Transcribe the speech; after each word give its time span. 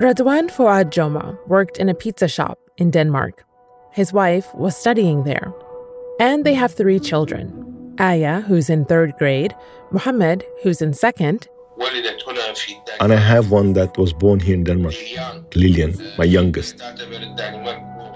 Radwan 0.00 0.48
Fouad 0.48 0.90
Joma 0.90 1.36
worked 1.48 1.78
in 1.78 1.88
a 1.88 1.94
pizza 1.94 2.28
shop 2.28 2.56
in 2.76 2.90
Denmark. 2.92 3.44
His 3.92 4.12
wife 4.12 4.46
was 4.54 4.76
studying 4.76 5.24
there. 5.24 5.52
And 6.20 6.44
they 6.44 6.54
have 6.54 6.72
three 6.72 7.00
children 7.00 7.96
Aya, 7.98 8.40
who's 8.42 8.70
in 8.70 8.84
third 8.84 9.16
grade, 9.18 9.56
Mohammed, 9.90 10.44
who's 10.62 10.80
in 10.80 10.94
second, 10.94 11.48
and 13.00 13.12
I 13.12 13.16
have 13.16 13.50
one 13.50 13.72
that 13.72 13.98
was 13.98 14.12
born 14.12 14.40
here 14.40 14.54
in 14.54 14.64
Denmark, 14.64 14.94
Lilian, 15.54 15.94
my 16.16 16.24
youngest. 16.24 16.82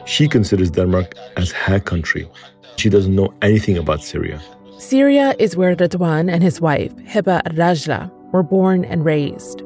She 0.04 0.28
considers 0.28 0.70
Denmark 0.70 1.14
as 1.36 1.52
her 1.52 1.80
country. 1.80 2.28
She 2.76 2.88
doesn't 2.88 3.14
know 3.14 3.32
anything 3.42 3.78
about 3.78 4.02
Syria. 4.02 4.40
Syria 4.78 5.34
is 5.38 5.56
where 5.56 5.76
Radwan 5.76 6.30
and 6.32 6.42
his 6.42 6.60
wife, 6.60 6.94
Hiba 7.06 7.42
Rajla, 7.54 8.10
were 8.32 8.42
born 8.42 8.84
and 8.84 9.04
raised. 9.04 9.62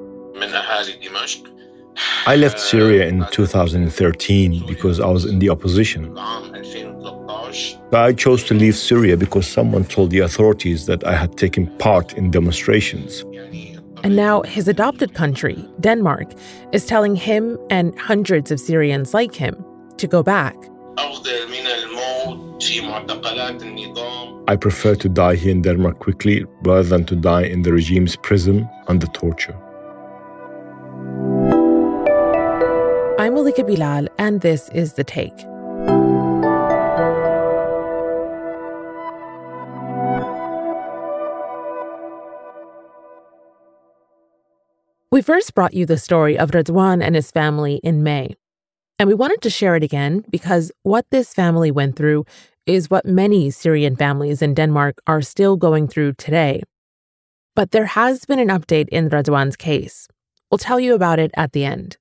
I 2.27 2.36
left 2.36 2.60
Syria 2.60 3.06
in 3.06 3.24
2013 3.30 4.66
because 4.66 5.00
I 5.00 5.06
was 5.06 5.24
in 5.24 5.38
the 5.38 5.48
opposition. 5.48 6.16
I 7.92 8.12
chose 8.12 8.45
to 8.45 8.54
leave 8.54 8.77
Syria 8.77 9.16
because 9.16 9.46
someone 9.46 9.84
told 9.84 10.10
the 10.10 10.18
authorities 10.20 10.87
that 10.87 11.06
I 11.06 11.14
had 11.14 11.38
taken 11.38 11.66
part 11.78 12.12
in 12.14 12.30
demonstrations. 12.30 13.24
And 14.02 14.14
now 14.16 14.42
his 14.42 14.68
adopted 14.68 15.14
country, 15.14 15.64
Denmark, 15.80 16.32
is 16.73 16.87
telling 16.87 17.16
him 17.16 17.59
and 17.70 17.98
hundreds 17.98 18.51
of 18.51 18.60
Syrians 18.60 19.15
like 19.15 19.34
him 19.34 19.65
to 19.96 20.06
go 20.06 20.23
back. 20.23 20.54
I 24.48 24.56
prefer 24.56 24.95
to 24.95 25.09
die 25.09 25.34
here 25.37 25.52
in 25.52 25.62
Denmark 25.62 25.98
quickly 25.98 26.45
rather 26.62 26.88
than 26.88 27.04
to 27.06 27.16
die 27.16 27.45
in 27.45 27.62
the 27.62 27.73
regime's 27.73 28.16
prison 28.16 28.68
under 28.88 29.06
torture. 29.09 29.56
Malika 33.57 33.74
Bilal, 33.74 34.09
and 34.18 34.40
this 34.43 34.68
is 34.71 34.95
The 34.95 35.04
Take. 35.04 35.32
We 45.10 45.23
first 45.23 45.54
brought 45.54 45.73
you 45.73 45.87
the 45.87 45.96
story 45.96 46.38
of 46.38 46.51
Radwan 46.51 47.02
and 47.02 47.15
his 47.15 47.30
family 47.30 47.80
in 47.82 48.02
May. 48.02 48.37
And 48.99 49.09
we 49.09 49.15
wanted 49.15 49.40
to 49.43 49.51
share 49.51 49.77
it 49.77 49.82
again 49.82 50.24
because 50.29 50.71
what 50.82 51.07
this 51.10 51.32
family 51.32 51.71
went 51.71 51.96
through 51.96 52.27
is 52.66 52.90
what 52.90 53.07
many 53.07 53.51
Syrian 53.51 53.96
families 53.96 54.43
in 54.43 54.52
Denmark 54.52 55.01
are 55.07 55.23
still 55.23 55.57
going 55.57 55.88
through 55.88 56.15
today. 56.15 56.62
But 57.54 57.71
there 57.71 57.87
has 57.87 58.27
been 58.27 58.38
an 58.38 58.49
update 58.49 58.88
in 58.90 59.09
Radwan's 59.09 59.57
case. 59.57 60.09
We'll 60.51 60.59
tell 60.59 60.80
you 60.80 60.95
about 60.95 61.18
it 61.18 61.30
at 61.34 61.52
the 61.52 61.65
end. 61.65 61.96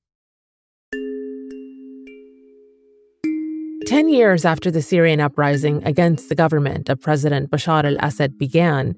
Ten 3.86 4.10
years 4.10 4.46
after 4.46 4.72
the 4.72 4.82
Syrian 4.82 5.22
uprising 5.22 5.84
against 5.84 6.28
the 6.28 6.34
government 6.34 6.90
of 6.90 7.00
President 7.00 7.52
Bashar 7.52 7.86
al 7.86 7.98
Assad 8.04 8.36
began, 8.36 8.96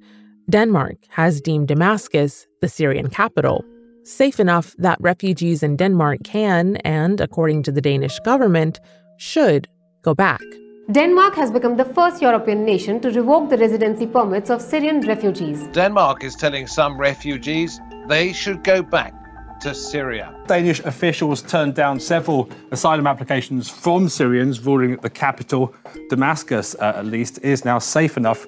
Denmark 0.49 0.95
has 1.09 1.41
deemed 1.41 1.67
Damascus, 1.67 2.47
the 2.61 2.69
Syrian 2.69 3.09
capital, 3.09 3.66
safe 4.05 4.39
enough 4.39 4.73
that 4.77 4.97
refugees 5.02 5.61
in 5.61 5.75
Denmark 5.75 6.19
can, 6.23 6.77
and 6.77 7.19
according 7.19 7.63
to 7.63 7.71
the 7.73 7.81
Danish 7.81 8.17
government, 8.21 8.79
should 9.17 9.67
go 10.03 10.16
back. 10.16 10.41
Denmark 10.89 11.35
has 11.35 11.51
become 11.51 11.75
the 11.75 11.83
first 11.83 12.22
European 12.22 12.63
nation 12.63 13.01
to 13.01 13.11
revoke 13.11 13.49
the 13.49 13.57
residency 13.57 14.07
permits 14.07 14.49
of 14.49 14.61
Syrian 14.61 15.01
refugees. 15.01 15.67
Denmark 15.73 16.23
is 16.23 16.33
telling 16.33 16.66
some 16.66 16.97
refugees 16.97 17.81
they 18.07 18.31
should 18.31 18.63
go 18.63 18.81
back 18.81 19.13
to 19.61 19.73
Syria. 19.73 20.33
Danish 20.47 20.80
officials 20.81 21.41
turned 21.41 21.75
down 21.75 22.00
several 22.00 22.50
asylum 22.72 23.08
applications 23.08 23.69
from 23.69 24.09
Syrians, 24.09 24.59
ruling 24.59 24.91
that 24.91 25.02
the 25.02 25.09
capital, 25.09 25.73
Damascus 26.09 26.75
uh, 26.75 26.94
at 26.97 27.06
least, 27.06 27.40
is 27.44 27.66
now 27.66 27.79
safe 27.79 28.18
enough 28.18 28.45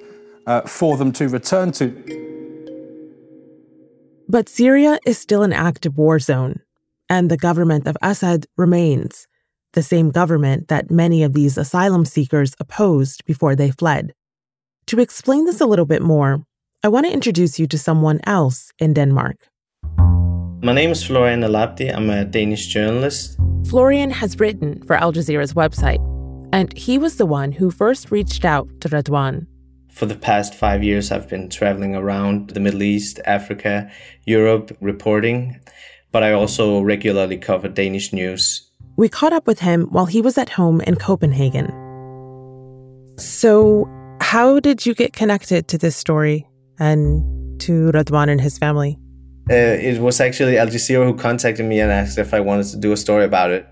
uh, 0.47 0.61
for 0.61 0.97
them 0.97 1.11
to 1.13 1.27
return 1.27 1.71
to. 1.73 1.91
But 4.27 4.47
Syria 4.47 4.99
is 5.05 5.17
still 5.17 5.43
an 5.43 5.53
active 5.53 5.97
war 5.97 6.19
zone, 6.19 6.59
and 7.09 7.29
the 7.29 7.37
government 7.37 7.87
of 7.87 7.97
Assad 8.01 8.45
remains, 8.57 9.27
the 9.73 9.83
same 9.83 10.11
government 10.11 10.67
that 10.67 10.91
many 10.91 11.23
of 11.23 11.33
these 11.33 11.57
asylum 11.57 12.05
seekers 12.05 12.55
opposed 12.59 13.25
before 13.25 13.55
they 13.55 13.71
fled. 13.71 14.13
To 14.87 14.99
explain 14.99 15.45
this 15.45 15.61
a 15.61 15.65
little 15.65 15.85
bit 15.85 16.01
more, 16.01 16.43
I 16.83 16.87
want 16.87 17.05
to 17.05 17.13
introduce 17.13 17.59
you 17.59 17.67
to 17.67 17.77
someone 17.77 18.19
else 18.23 18.71
in 18.79 18.93
Denmark. 18.93 19.48
My 20.61 20.73
name 20.73 20.91
is 20.91 21.03
Florian 21.03 21.41
Elabdi. 21.41 21.95
I'm 21.95 22.09
a 22.09 22.25
Danish 22.25 22.67
journalist. 22.67 23.37
Florian 23.67 24.11
has 24.11 24.39
written 24.39 24.81
for 24.83 24.95
Al 24.95 25.13
Jazeera's 25.13 25.53
website, 25.53 25.99
and 26.51 26.75
he 26.77 26.97
was 26.97 27.17
the 27.17 27.25
one 27.25 27.51
who 27.51 27.71
first 27.71 28.11
reached 28.11 28.45
out 28.45 28.67
to 28.81 28.89
Radwan 28.89 29.47
for 29.99 30.05
the 30.05 30.15
past 30.15 30.55
five 30.55 30.81
years, 30.81 31.11
I've 31.11 31.27
been 31.27 31.49
traveling 31.49 31.93
around 31.93 32.51
the 32.51 32.61
Middle 32.61 32.83
East, 32.83 33.19
Africa, 33.25 33.91
Europe, 34.25 34.75
reporting, 34.79 35.59
but 36.13 36.23
I 36.23 36.31
also 36.31 36.79
regularly 36.79 37.37
cover 37.37 37.67
Danish 37.67 38.13
news. 38.13 38.71
We 38.95 39.09
caught 39.09 39.33
up 39.33 39.45
with 39.45 39.59
him 39.59 39.87
while 39.91 40.05
he 40.05 40.21
was 40.21 40.37
at 40.37 40.47
home 40.47 40.79
in 40.81 40.95
Copenhagen. 40.95 41.67
So, 43.17 43.89
how 44.21 44.61
did 44.61 44.85
you 44.85 44.93
get 44.93 45.11
connected 45.11 45.67
to 45.67 45.77
this 45.77 45.97
story 45.97 46.47
and 46.79 47.59
to 47.59 47.91
Radwan 47.91 48.29
and 48.29 48.39
his 48.39 48.57
family? 48.57 48.97
Uh, 49.49 49.81
it 49.81 49.99
was 49.99 50.21
actually 50.21 50.57
Al 50.59 50.67
Jazeera 50.67 51.05
who 51.05 51.15
contacted 51.15 51.65
me 51.65 51.79
and 51.79 51.91
asked 51.91 52.19
if 52.19 52.33
I 52.33 52.39
wanted 52.39 52.67
to 52.67 52.77
do 52.77 52.91
a 52.91 52.97
story 52.97 53.25
about 53.25 53.49
it. 53.49 53.65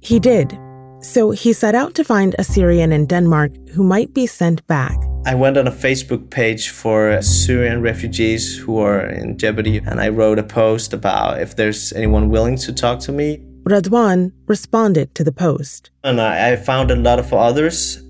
He 0.00 0.20
did. 0.20 0.56
So 1.00 1.32
he 1.32 1.52
set 1.52 1.74
out 1.74 1.94
to 1.94 2.04
find 2.04 2.36
a 2.38 2.44
Syrian 2.44 2.92
in 2.92 3.06
Denmark 3.06 3.50
who 3.74 3.82
might 3.82 4.14
be 4.14 4.26
sent 4.26 4.64
back. 4.68 4.96
I 5.26 5.34
went 5.34 5.56
on 5.56 5.66
a 5.66 5.72
Facebook 5.72 6.30
page 6.30 6.68
for 6.68 7.20
Syrian 7.22 7.80
refugees 7.80 8.56
who 8.58 8.78
are 8.78 9.00
in 9.00 9.38
jeopardy, 9.38 9.78
and 9.78 10.00
I 10.00 10.08
wrote 10.10 10.38
a 10.38 10.42
post 10.42 10.92
about 10.92 11.40
if 11.40 11.56
there's 11.56 11.92
anyone 11.94 12.28
willing 12.28 12.56
to 12.58 12.72
talk 12.72 13.00
to 13.00 13.12
me. 13.12 13.40
Radwan 13.64 14.32
responded 14.46 15.14
to 15.14 15.24
the 15.24 15.32
post. 15.32 15.90
And 16.04 16.20
I 16.20 16.56
found 16.56 16.90
a 16.90 16.96
lot 16.96 17.18
of 17.18 17.32
others. 17.32 18.03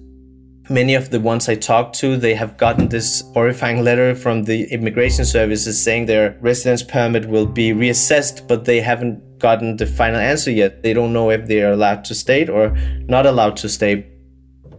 Many 0.71 0.95
of 0.95 1.11
the 1.11 1.21
ones 1.21 1.47
I 1.47 1.57
talked 1.57 1.95
to, 1.97 2.17
they 2.17 2.35
have 2.35 2.57
gotten 2.57 2.89
this 2.89 3.23
horrifying 3.35 3.85
letter 3.85 4.15
from 4.15 4.45
the 4.45 4.65
immigration 4.73 5.27
services 5.27 5.83
saying 5.83 6.07
their 6.07 6.39
residence 6.41 6.83
permit 6.83 7.29
will 7.29 7.45
be 7.45 7.73
reassessed, 7.73 8.49
but 8.49 8.65
they 8.65 8.81
haven't 8.81 9.39
gotten 9.39 9.77
the 9.77 9.85
final 9.85 10.19
answer 10.19 10.51
yet. 10.51 10.83
They 10.83 10.95
don't 10.95 11.13
know 11.13 11.31
if 11.31 11.47
they 11.49 11.63
are 11.63 11.73
allowed 11.73 12.03
to 12.07 12.15
stay 12.15 12.47
or 12.49 12.75
not 13.07 13.27
allowed 13.27 13.59
to 13.59 13.69
stay. 13.69 14.07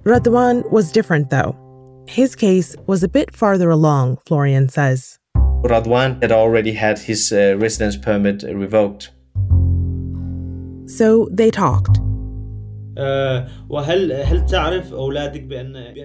Radwan 0.04 0.72
was 0.72 0.92
different, 0.92 1.30
though. 1.30 1.56
His 2.08 2.36
case 2.36 2.76
was 2.88 3.04
a 3.04 3.08
bit 3.08 3.36
farther 3.36 3.70
along, 3.70 4.18
Florian 4.26 4.70
says. 4.70 5.20
Radwan 5.36 6.20
had 6.20 6.32
already 6.32 6.74
had 6.74 6.98
his 6.98 7.32
uh, 7.32 7.58
residence 7.60 7.96
permit 7.96 8.42
revoked. 8.42 9.12
So 10.88 11.30
they 11.32 11.52
talked. 11.52 12.00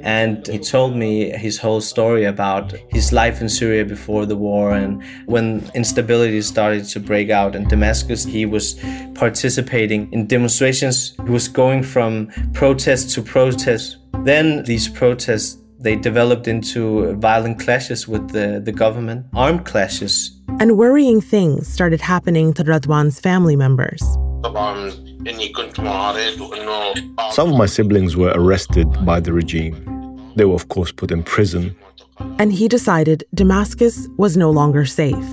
And 0.03 0.47
he 0.47 0.59
told 0.59 0.97
me 0.97 1.31
his 1.31 1.59
whole 1.59 1.81
story 1.81 2.25
about 2.25 2.73
his 2.91 3.13
life 3.13 3.41
in 3.41 3.49
Syria 3.49 3.85
before 3.85 4.27
the 4.27 4.37
war 4.37 4.73
and 4.73 5.03
when 5.27 5.71
instability 5.75 6.43
started 6.43 6.85
to 6.87 7.01
break 7.01 7.31
out 7.31 7.55
in 7.55 7.69
Damascus, 7.69 8.25
he 8.25 8.47
was 8.47 8.75
participating 9.15 10.13
in 10.13 10.27
demonstrations. 10.27 11.15
He 11.25 11.31
was 11.31 11.49
going 11.49 11.83
from 11.83 12.29
protest 12.53 13.11
to 13.15 13.23
protest. 13.23 13.99
Then 14.25 14.65
these 14.65 14.89
protests 14.89 15.57
they 15.81 15.97
developed 15.97 16.47
into 16.47 17.15
violent 17.15 17.59
clashes 17.59 18.07
with 18.07 18.31
the, 18.31 18.61
the 18.63 18.71
government, 18.71 19.25
armed 19.35 19.65
clashes. 19.65 20.39
And 20.61 20.77
worrying 20.77 21.23
things 21.23 21.67
started 21.67 22.03
happening 22.03 22.53
to 22.55 22.65
Radwan's 22.65 23.19
family 23.19 23.57
members. 23.57 24.03
Some 27.33 27.51
of 27.51 27.57
my 27.57 27.67
siblings 27.67 28.17
were 28.17 28.33
arrested 28.35 28.87
by 29.05 29.21
the 29.21 29.33
regime. 29.33 30.33
They 30.37 30.47
were, 30.47 30.55
of 30.55 30.69
course, 30.69 30.93
put 30.93 31.11
in 31.11 31.23
prison. 31.23 31.77
And 32.39 32.53
he 32.53 32.69
decided 32.69 33.25
Damascus 33.35 34.09
was 34.17 34.37
no 34.37 34.51
longer 34.51 34.87
safe. 34.87 35.27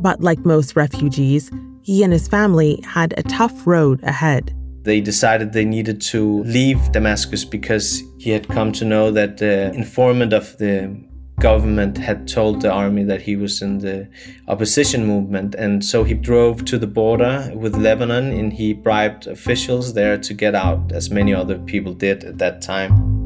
But 0.00 0.20
like 0.20 0.38
most 0.44 0.76
refugees, 0.76 1.50
he 1.82 2.04
and 2.04 2.12
his 2.12 2.28
family 2.28 2.80
had 2.84 3.14
a 3.16 3.22
tough 3.24 3.66
road 3.66 4.00
ahead. 4.04 4.54
They 4.82 5.00
decided 5.00 5.52
they 5.52 5.64
needed 5.64 6.00
to 6.12 6.44
leave 6.44 6.92
Damascus 6.92 7.44
because 7.44 8.02
he 8.18 8.30
had 8.30 8.46
come 8.46 8.70
to 8.72 8.84
know 8.84 9.10
that 9.10 9.38
the 9.38 9.72
informant 9.72 10.32
of 10.32 10.56
the 10.58 10.96
government 11.40 11.98
had 11.98 12.26
told 12.26 12.62
the 12.62 12.70
army 12.70 13.04
that 13.04 13.22
he 13.22 13.36
was 13.36 13.60
in 13.60 13.78
the 13.78 14.08
opposition 14.48 15.06
movement. 15.06 15.54
And 15.54 15.84
so 15.84 16.04
he 16.04 16.14
drove 16.14 16.64
to 16.66 16.78
the 16.78 16.86
border 16.86 17.52
with 17.54 17.76
Lebanon 17.76 18.32
and 18.32 18.52
he 18.52 18.72
bribed 18.72 19.26
officials 19.26 19.94
there 19.94 20.16
to 20.18 20.34
get 20.34 20.54
out, 20.54 20.92
as 20.92 21.10
many 21.10 21.34
other 21.34 21.58
people 21.58 21.92
did 21.92 22.24
at 22.24 22.38
that 22.38 22.62
time. 22.62 23.16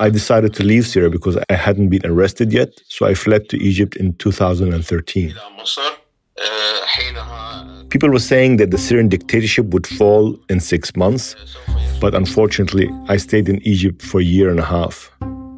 I 0.00 0.10
decided 0.10 0.52
to 0.54 0.64
leave 0.64 0.86
Syria 0.86 1.08
because 1.08 1.38
I 1.48 1.54
hadn't 1.54 1.88
been 1.88 2.04
arrested 2.04 2.52
yet, 2.52 2.70
so 2.88 3.06
I 3.06 3.14
fled 3.14 3.48
to 3.50 3.56
Egypt 3.58 3.96
in 3.96 4.14
2013. 4.14 5.34
Uh, 6.36 7.53
People 7.94 8.10
were 8.10 8.18
saying 8.18 8.56
that 8.56 8.72
the 8.72 8.76
Syrian 8.76 9.08
dictatorship 9.08 9.66
would 9.66 9.86
fall 9.86 10.36
in 10.48 10.58
six 10.58 10.96
months, 10.96 11.36
but 12.00 12.12
unfortunately, 12.12 12.90
I 13.06 13.18
stayed 13.18 13.48
in 13.48 13.62
Egypt 13.62 14.02
for 14.02 14.18
a 14.20 14.24
year 14.24 14.50
and 14.50 14.58
a 14.58 14.64
half. 14.64 15.12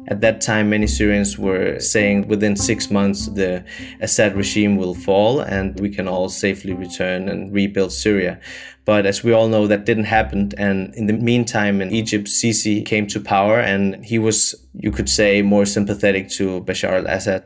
At 0.07 0.21
that 0.21 0.39
time, 0.39 0.69
many 0.69 0.85
Syrians 0.85 1.39
were 1.39 1.79
saying 1.79 2.27
within 2.27 2.55
six 2.55 2.91
months 2.91 3.25
the 3.25 3.65
Assad 4.01 4.35
regime 4.35 4.77
will 4.77 4.93
fall 4.93 5.39
and 5.39 5.79
we 5.79 5.89
can 5.89 6.07
all 6.07 6.29
safely 6.29 6.73
return 6.73 7.27
and 7.27 7.51
rebuild 7.51 7.91
Syria. 7.91 8.39
But 8.87 9.05
as 9.05 9.21
we 9.21 9.33
all 9.33 9.49
know, 9.49 9.67
that 9.67 9.83
didn't 9.83 10.05
happen. 10.05 10.53
And 10.57 10.95
in 10.95 11.07
the 11.07 11.13
meantime, 11.13 11.81
in 11.81 11.91
Egypt, 11.91 12.27
Sisi 12.29 12.85
came 12.85 13.05
to 13.07 13.19
power 13.19 13.59
and 13.59 13.83
he 14.05 14.17
was, 14.17 14.55
you 14.73 14.91
could 14.91 15.09
say, 15.09 15.41
more 15.41 15.65
sympathetic 15.65 16.29
to 16.37 16.61
Bashar 16.61 16.93
al 16.99 17.07
Assad. 17.07 17.43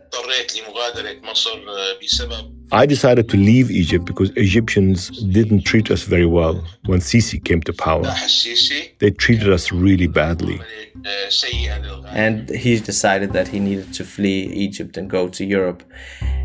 I 2.72 2.86
decided 2.86 3.28
to 3.30 3.38
leave 3.38 3.72
Egypt 3.72 4.06
because 4.06 4.30
Egyptians 4.36 5.10
didn't 5.34 5.64
treat 5.64 5.90
us 5.90 6.04
very 6.04 6.28
well 6.28 6.64
when 6.86 7.00
Sisi 7.00 7.44
came 7.44 7.62
to 7.62 7.74
power. 7.74 8.04
They 9.00 9.10
treated 9.10 9.52
us 9.52 9.72
really 9.72 10.06
badly. 10.06 10.62
And 12.12 12.50
he 12.52 12.80
decided 12.80 13.34
that 13.34 13.48
he 13.48 13.60
needed 13.60 13.92
to 13.96 14.04
flee 14.04 14.44
Egypt 14.66 14.96
and 14.96 15.10
go 15.10 15.28
to 15.30 15.44
Europe. 15.44 15.82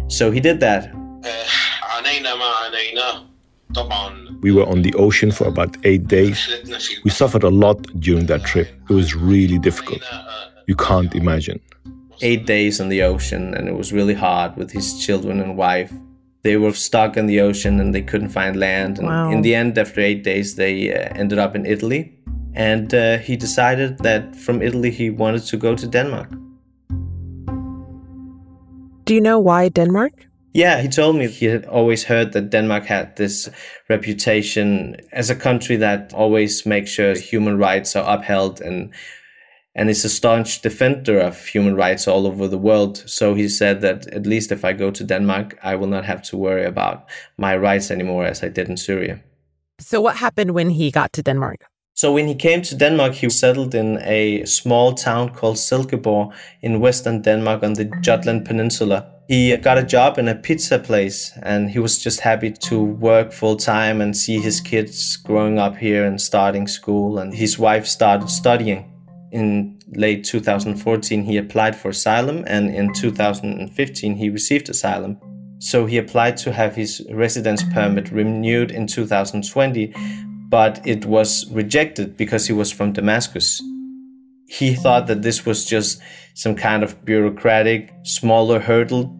So 0.08 0.30
he 0.30 0.40
did 0.40 0.60
that. 0.60 0.90
We 4.42 4.52
were 4.52 4.66
on 4.66 4.82
the 4.82 4.94
ocean 4.94 5.30
for 5.32 5.46
about 5.46 5.76
eight 5.84 6.06
days. 6.08 6.48
We 7.04 7.10
suffered 7.10 7.42
a 7.44 7.50
lot 7.50 7.78
during 8.00 8.26
that 8.26 8.44
trip. 8.44 8.68
It 8.90 8.92
was 8.94 9.14
really 9.14 9.58
difficult. 9.58 10.02
You 10.66 10.76
can't 10.76 11.14
imagine. 11.14 11.60
Eight 12.22 12.46
days 12.46 12.80
on 12.80 12.88
the 12.88 13.02
ocean, 13.02 13.54
and 13.54 13.68
it 13.68 13.74
was 13.76 13.92
really 13.92 14.14
hard 14.14 14.56
with 14.56 14.70
his 14.72 14.98
children 15.06 15.40
and 15.40 15.56
wife. 15.56 15.92
They 16.42 16.56
were 16.56 16.72
stuck 16.72 17.16
in 17.16 17.26
the 17.26 17.40
ocean 17.40 17.80
and 17.80 17.92
they 17.94 18.02
couldn't 18.02 18.28
find 18.30 18.56
land. 18.56 18.98
And 18.98 19.08
Wow. 19.08 19.30
in 19.32 19.42
the 19.42 19.54
end, 19.54 19.78
after 19.78 20.00
eight 20.00 20.22
days, 20.24 20.54
they 20.54 20.92
uh, 20.94 21.08
ended 21.20 21.38
up 21.38 21.56
in 21.56 21.66
Italy. 21.66 22.12
And 22.54 22.94
uh, 22.94 23.18
he 23.18 23.36
decided 23.36 23.98
that 23.98 24.34
from 24.36 24.62
Italy 24.62 24.90
he 24.90 25.10
wanted 25.10 25.42
to 25.50 25.56
go 25.56 25.74
to 25.74 25.86
Denmark. 25.86 26.30
Do 29.04 29.14
you 29.14 29.20
know 29.20 29.38
why 29.38 29.68
Denmark? 29.68 30.12
Yeah, 30.56 30.80
he 30.80 30.88
told 30.88 31.16
me 31.16 31.28
he 31.28 31.44
had 31.44 31.66
always 31.66 32.04
heard 32.04 32.32
that 32.32 32.48
Denmark 32.48 32.86
had 32.86 33.16
this 33.16 33.50
reputation 33.90 34.96
as 35.12 35.28
a 35.28 35.34
country 35.36 35.76
that 35.76 36.14
always 36.14 36.64
makes 36.64 36.90
sure 36.90 37.14
human 37.14 37.58
rights 37.58 37.94
are 37.94 38.16
upheld 38.16 38.62
and 38.62 38.90
and 39.74 39.90
is 39.90 40.02
a 40.06 40.08
staunch 40.08 40.62
defender 40.62 41.20
of 41.20 41.44
human 41.44 41.76
rights 41.76 42.08
all 42.08 42.26
over 42.26 42.48
the 42.48 42.56
world. 42.56 43.02
So 43.04 43.34
he 43.34 43.48
said 43.48 43.82
that 43.82 44.06
at 44.06 44.26
least 44.26 44.50
if 44.50 44.64
I 44.64 44.72
go 44.72 44.90
to 44.90 45.04
Denmark, 45.04 45.58
I 45.62 45.76
will 45.76 45.88
not 45.88 46.06
have 46.06 46.22
to 46.30 46.38
worry 46.38 46.64
about 46.64 47.04
my 47.36 47.54
rights 47.54 47.90
anymore 47.90 48.24
as 48.24 48.42
I 48.42 48.48
did 48.48 48.70
in 48.70 48.78
Syria. 48.78 49.20
So, 49.78 50.00
what 50.00 50.16
happened 50.16 50.52
when 50.52 50.70
he 50.70 50.90
got 50.90 51.12
to 51.12 51.22
Denmark? 51.22 51.66
So 51.96 52.12
when 52.12 52.28
he 52.28 52.34
came 52.34 52.60
to 52.60 52.76
Denmark, 52.76 53.14
he 53.14 53.30
settled 53.30 53.74
in 53.74 53.98
a 54.02 54.44
small 54.44 54.92
town 54.92 55.30
called 55.30 55.56
Silkeborg 55.56 56.30
in 56.60 56.78
western 56.78 57.22
Denmark 57.22 57.62
on 57.62 57.72
the 57.72 57.86
Jutland 58.02 58.44
Peninsula. 58.44 59.06
He 59.28 59.56
got 59.56 59.78
a 59.78 59.82
job 59.82 60.18
in 60.18 60.28
a 60.28 60.34
pizza 60.34 60.78
place 60.78 61.32
and 61.42 61.70
he 61.70 61.78
was 61.78 61.98
just 61.98 62.20
happy 62.20 62.50
to 62.50 62.84
work 62.84 63.32
full 63.32 63.56
time 63.56 64.02
and 64.02 64.14
see 64.14 64.38
his 64.38 64.60
kids 64.60 65.16
growing 65.16 65.58
up 65.58 65.78
here 65.78 66.04
and 66.04 66.20
starting 66.20 66.68
school. 66.68 67.18
And 67.18 67.34
his 67.34 67.58
wife 67.58 67.86
started 67.86 68.28
studying. 68.28 68.92
In 69.32 69.78
late 69.94 70.22
2014, 70.22 71.22
he 71.22 71.38
applied 71.38 71.74
for 71.74 71.88
asylum 71.88 72.44
and 72.46 72.74
in 72.74 72.92
2015, 72.92 74.16
he 74.16 74.28
received 74.28 74.68
asylum. 74.68 75.16
So 75.58 75.86
he 75.86 75.96
applied 75.96 76.36
to 76.38 76.52
have 76.52 76.76
his 76.76 77.02
residence 77.10 77.62
permit 77.62 78.12
renewed 78.12 78.70
in 78.70 78.86
2020, 78.86 79.94
but 80.48 80.80
it 80.86 81.04
was 81.04 81.50
rejected 81.50 82.16
because 82.16 82.46
he 82.46 82.52
was 82.52 82.72
from 82.72 82.92
Damascus. 82.92 83.60
He 84.48 84.74
thought 84.74 85.06
that 85.08 85.22
this 85.22 85.44
was 85.44 85.64
just 85.64 86.00
some 86.34 86.54
kind 86.54 86.82
of 86.82 87.04
bureaucratic, 87.04 87.92
smaller 88.04 88.60
hurdle. 88.60 89.18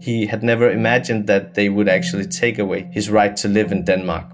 He 0.00 0.26
had 0.26 0.42
never 0.42 0.70
imagined 0.70 1.26
that 1.26 1.54
they 1.54 1.68
would 1.68 1.88
actually 1.88 2.26
take 2.26 2.58
away 2.58 2.88
his 2.92 3.10
right 3.10 3.36
to 3.36 3.48
live 3.48 3.72
in 3.72 3.84
Denmark. 3.84 4.30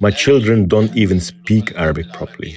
My 0.00 0.10
children 0.10 0.66
don't 0.66 0.94
even 0.96 1.20
speak 1.20 1.72
Arabic 1.76 2.12
properly. 2.12 2.56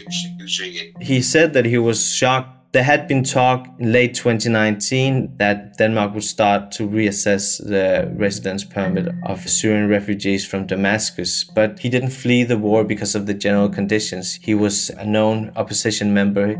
He 1.01 1.21
said 1.21 1.53
that 1.53 1.65
he 1.65 1.77
was 1.77 2.13
shocked. 2.13 2.49
There 2.73 2.83
had 2.83 3.07
been 3.07 3.23
talk 3.23 3.67
in 3.77 3.91
late 3.91 4.15
2019 4.15 5.37
that 5.37 5.77
Denmark 5.77 6.15
would 6.15 6.23
start 6.23 6.71
to 6.71 6.89
reassess 6.89 7.63
the 7.63 8.11
residence 8.15 8.63
permit 8.63 9.13
of 9.27 9.47
Syrian 9.47 9.89
refugees 9.89 10.43
from 10.43 10.65
Damascus, 10.65 11.43
but 11.43 11.77
he 11.77 11.89
didn't 11.89 12.09
flee 12.09 12.43
the 12.43 12.57
war 12.57 12.83
because 12.83 13.13
of 13.13 13.27
the 13.27 13.35
general 13.35 13.69
conditions. 13.69 14.39
He 14.41 14.55
was 14.55 14.89
a 14.89 15.05
known 15.05 15.51
opposition 15.55 16.15
member. 16.15 16.55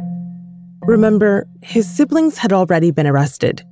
Remember, 0.83 1.47
his 1.63 1.89
siblings 1.89 2.37
had 2.37 2.53
already 2.53 2.91
been 2.91 3.07
arrested, 3.07 3.63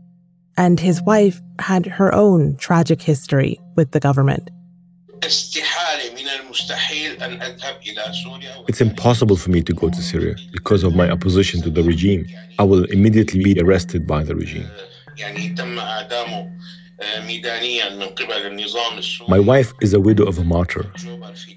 and 0.57 0.79
his 0.79 0.99
wife 1.03 1.39
had 1.59 1.85
her 1.85 2.11
own 2.11 2.55
tragic 2.57 3.03
history 3.03 3.61
with 3.75 3.91
the 3.91 3.99
government. 3.99 4.49
It's 8.67 8.81
impossible 8.81 9.35
for 9.37 9.49
me 9.49 9.61
to 9.61 9.73
go 9.73 9.89
to 9.89 10.01
Syria 10.01 10.35
because 10.51 10.83
of 10.83 10.95
my 10.95 11.09
opposition 11.09 11.61
to 11.61 11.69
the 11.69 11.83
regime. 11.83 12.25
I 12.59 12.63
will 12.63 12.83
immediately 12.85 13.43
be 13.43 13.59
arrested 13.59 14.05
by 14.07 14.23
the 14.23 14.35
regime. 14.35 14.69
My 19.27 19.39
wife 19.39 19.73
is 19.81 19.93
a 19.93 19.99
widow 19.99 20.25
of 20.25 20.37
a 20.37 20.43
martyr. 20.43 20.85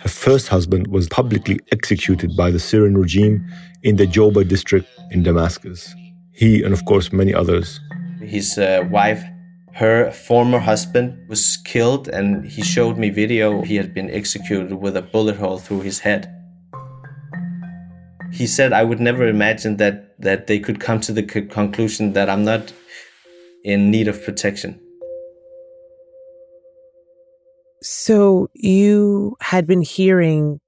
Her 0.00 0.08
first 0.08 0.48
husband 0.48 0.86
was 0.88 1.08
publicly 1.08 1.60
executed 1.72 2.36
by 2.36 2.50
the 2.50 2.58
Syrian 2.58 2.96
regime 2.96 3.46
in 3.82 3.96
the 3.96 4.06
Jobar 4.06 4.48
district 4.48 4.88
in 5.10 5.22
Damascus. 5.22 5.94
He, 6.32 6.62
and 6.62 6.72
of 6.72 6.84
course 6.86 7.12
many 7.12 7.34
others, 7.34 7.80
His 8.20 8.58
uh, 8.58 8.84
wife, 8.90 9.22
her 9.74 10.12
former 10.12 10.60
husband, 10.60 11.28
was 11.28 11.58
killed, 11.64 12.06
and 12.08 12.46
he 12.46 12.62
showed 12.62 12.96
me 12.96 13.10
video. 13.10 13.62
He 13.62 13.74
had 13.74 13.92
been 13.92 14.08
executed 14.08 14.72
with 14.74 14.96
a 14.96 15.02
bullet 15.02 15.36
hole 15.36 15.58
through 15.58 15.80
his 15.80 16.00
head. 16.00 16.30
He 18.32 18.46
said, 18.46 18.72
"I 18.72 18.84
would 18.84 19.00
never 19.00 19.26
imagine 19.26 19.76
that 19.78 20.20
that 20.20 20.46
they 20.46 20.60
could 20.60 20.78
come 20.78 21.00
to 21.00 21.12
the 21.12 21.24
co- 21.24 21.46
conclusion 21.46 22.12
that 22.12 22.30
I'm 22.30 22.44
not 22.44 22.72
in 23.64 23.90
need 23.90 24.06
of 24.06 24.22
protection." 24.24 24.80
So, 27.82 28.48
you 28.54 29.36
had 29.40 29.66
been 29.66 29.82
hearing 29.82 30.60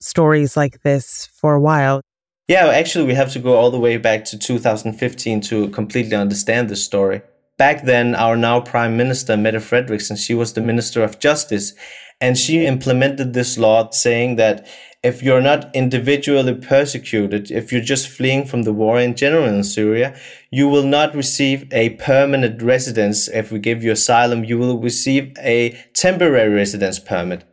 stories 0.00 0.56
like 0.56 0.82
this 0.82 1.28
for 1.40 1.54
a 1.54 1.60
while. 1.60 2.00
Yeah, 2.48 2.66
actually, 2.68 3.06
we 3.06 3.14
have 3.14 3.32
to 3.32 3.38
go 3.38 3.56
all 3.56 3.70
the 3.70 3.78
way 3.78 3.98
back 3.98 4.24
to 4.26 4.38
2015 4.38 5.40
to 5.42 5.68
completely 5.68 6.16
understand 6.16 6.68
this 6.68 6.84
story. 6.84 7.22
Back 7.62 7.84
then, 7.84 8.16
our 8.16 8.36
now 8.36 8.58
Prime 8.60 8.96
Minister, 8.96 9.36
Mette 9.36 9.62
Frederiksen, 9.62 10.16
she 10.18 10.34
was 10.34 10.52
the 10.52 10.60
Minister 10.60 11.04
of 11.04 11.20
Justice, 11.20 11.74
and 12.20 12.36
she 12.36 12.66
implemented 12.66 13.34
this 13.34 13.56
law 13.56 13.88
saying 13.90 14.34
that 14.34 14.66
if 15.04 15.22
you're 15.22 15.40
not 15.40 15.72
individually 15.72 16.54
persecuted, 16.56 17.52
if 17.52 17.70
you're 17.70 17.80
just 17.80 18.08
fleeing 18.08 18.46
from 18.46 18.64
the 18.64 18.72
war 18.72 18.98
in 18.98 19.14
general 19.14 19.44
in 19.44 19.62
Syria, 19.62 20.18
you 20.50 20.66
will 20.66 20.82
not 20.82 21.14
receive 21.14 21.72
a 21.72 21.90
permanent 21.90 22.60
residence. 22.60 23.28
If 23.28 23.52
we 23.52 23.60
give 23.60 23.84
you 23.84 23.92
asylum, 23.92 24.42
you 24.42 24.58
will 24.58 24.80
receive 24.80 25.32
a 25.38 25.70
temporary 25.94 26.52
residence 26.52 26.98
permit. 26.98 27.44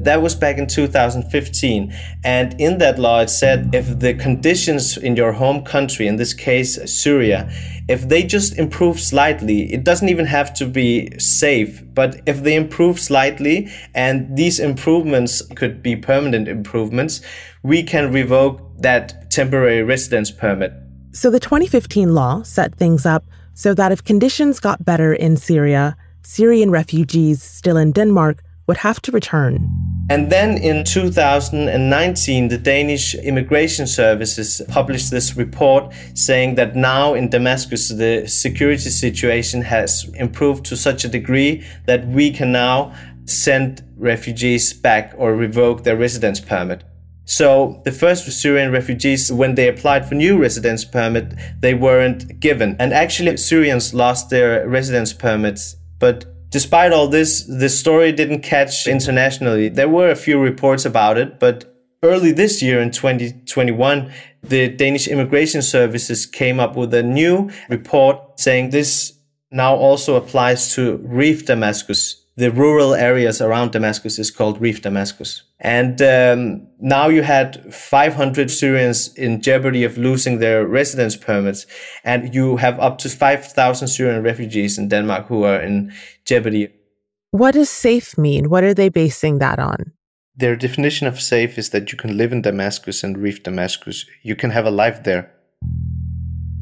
That 0.00 0.22
was 0.22 0.36
back 0.36 0.58
in 0.58 0.68
2015. 0.68 1.92
And 2.24 2.60
in 2.60 2.78
that 2.78 2.98
law, 2.98 3.20
it 3.20 3.30
said 3.30 3.74
if 3.74 3.98
the 3.98 4.14
conditions 4.14 4.96
in 4.96 5.16
your 5.16 5.32
home 5.32 5.64
country, 5.64 6.06
in 6.06 6.16
this 6.16 6.32
case, 6.32 6.78
Syria, 6.90 7.50
if 7.88 8.08
they 8.08 8.22
just 8.22 8.56
improve 8.58 9.00
slightly, 9.00 9.72
it 9.72 9.82
doesn't 9.82 10.08
even 10.08 10.26
have 10.26 10.54
to 10.54 10.66
be 10.66 11.18
safe, 11.18 11.82
but 11.94 12.20
if 12.26 12.42
they 12.42 12.54
improve 12.54 13.00
slightly 13.00 13.68
and 13.94 14.36
these 14.36 14.60
improvements 14.60 15.42
could 15.56 15.82
be 15.82 15.96
permanent 15.96 16.46
improvements, 16.46 17.20
we 17.62 17.82
can 17.82 18.12
revoke 18.12 18.60
that 18.78 19.30
temporary 19.30 19.82
residence 19.82 20.30
permit. 20.30 20.72
So, 21.12 21.30
the 21.30 21.40
2015 21.40 22.14
law 22.14 22.42
set 22.42 22.74
things 22.76 23.04
up 23.04 23.24
so 23.54 23.74
that 23.74 23.90
if 23.90 24.04
conditions 24.04 24.60
got 24.60 24.84
better 24.84 25.12
in 25.12 25.36
Syria, 25.36 25.96
Syrian 26.22 26.70
refugees 26.70 27.42
still 27.42 27.76
in 27.76 27.90
Denmark 27.92 28.42
would 28.68 28.76
have 28.76 29.02
to 29.02 29.10
return. 29.10 29.68
And 30.10 30.30
then 30.30 30.56
in 30.56 30.84
2019, 30.84 32.48
the 32.48 32.56
Danish 32.56 33.14
Immigration 33.14 33.86
Services 33.86 34.62
published 34.68 35.10
this 35.10 35.36
report 35.36 35.92
saying 36.14 36.54
that 36.54 36.76
now 36.76 37.14
in 37.14 37.28
Damascus, 37.28 37.88
the 37.88 38.26
security 38.26 38.90
situation 38.90 39.62
has 39.62 40.08
improved 40.14 40.64
to 40.66 40.76
such 40.76 41.04
a 41.04 41.08
degree 41.08 41.64
that 41.86 42.06
we 42.06 42.30
can 42.30 42.52
now 42.52 42.94
send 43.26 43.84
refugees 43.96 44.72
back 44.72 45.12
or 45.18 45.34
revoke 45.34 45.84
their 45.84 45.96
residence 45.96 46.40
permit. 46.40 46.84
So 47.26 47.82
the 47.84 47.92
first 47.92 48.24
Syrian 48.32 48.72
refugees, 48.72 49.30
when 49.30 49.54
they 49.54 49.68
applied 49.68 50.08
for 50.08 50.14
new 50.14 50.40
residence 50.40 50.86
permit, 50.86 51.34
they 51.60 51.74
weren't 51.74 52.40
given. 52.40 52.76
And 52.78 52.94
actually 52.94 53.36
Syrians 53.36 53.92
lost 53.92 54.30
their 54.30 54.66
residence 54.66 55.12
permits. 55.12 55.76
But 55.98 56.24
despite 56.50 56.92
all 56.92 57.08
this, 57.08 57.44
the 57.44 57.68
story 57.68 58.12
didn't 58.12 58.42
catch 58.42 58.86
internationally. 58.86 59.68
There 59.68 59.88
were 59.88 60.10
a 60.10 60.16
few 60.16 60.38
reports 60.38 60.84
about 60.84 61.18
it, 61.18 61.38
but 61.38 61.74
early 62.02 62.32
this 62.32 62.62
year 62.62 62.80
in 62.80 62.90
2021, 62.90 64.12
the 64.42 64.68
Danish 64.68 65.08
immigration 65.08 65.62
services 65.62 66.26
came 66.26 66.60
up 66.60 66.76
with 66.76 66.94
a 66.94 67.02
new 67.02 67.50
report 67.68 68.38
saying 68.38 68.70
this 68.70 69.18
now 69.50 69.74
also 69.74 70.16
applies 70.16 70.74
to 70.74 70.96
Reef 70.98 71.46
Damascus. 71.46 72.24
The 72.38 72.52
rural 72.52 72.94
areas 72.94 73.40
around 73.40 73.72
Damascus 73.72 74.16
is 74.16 74.30
called 74.30 74.60
Reef 74.60 74.80
Damascus. 74.80 75.42
And 75.58 76.00
um, 76.00 76.68
now 76.78 77.08
you 77.08 77.22
had 77.22 77.74
500 77.74 78.48
Syrians 78.48 79.12
in 79.16 79.42
jeopardy 79.42 79.82
of 79.82 79.98
losing 79.98 80.38
their 80.38 80.64
residence 80.64 81.16
permits. 81.16 81.66
And 82.04 82.32
you 82.32 82.58
have 82.58 82.78
up 82.78 82.98
to 82.98 83.08
5,000 83.08 83.88
Syrian 83.88 84.22
refugees 84.22 84.78
in 84.78 84.88
Denmark 84.88 85.26
who 85.26 85.42
are 85.42 85.60
in 85.60 85.92
jeopardy. 86.24 86.68
What 87.32 87.54
does 87.54 87.70
safe 87.70 88.16
mean? 88.16 88.50
What 88.50 88.62
are 88.62 88.72
they 88.72 88.88
basing 88.88 89.38
that 89.38 89.58
on? 89.58 89.90
Their 90.36 90.54
definition 90.54 91.08
of 91.08 91.20
safe 91.20 91.58
is 91.58 91.70
that 91.70 91.90
you 91.90 91.98
can 91.98 92.16
live 92.16 92.32
in 92.32 92.42
Damascus 92.42 93.02
and 93.02 93.18
Reef 93.18 93.42
Damascus. 93.42 94.06
You 94.22 94.36
can 94.36 94.50
have 94.50 94.64
a 94.64 94.70
life 94.70 95.02
there. 95.02 95.28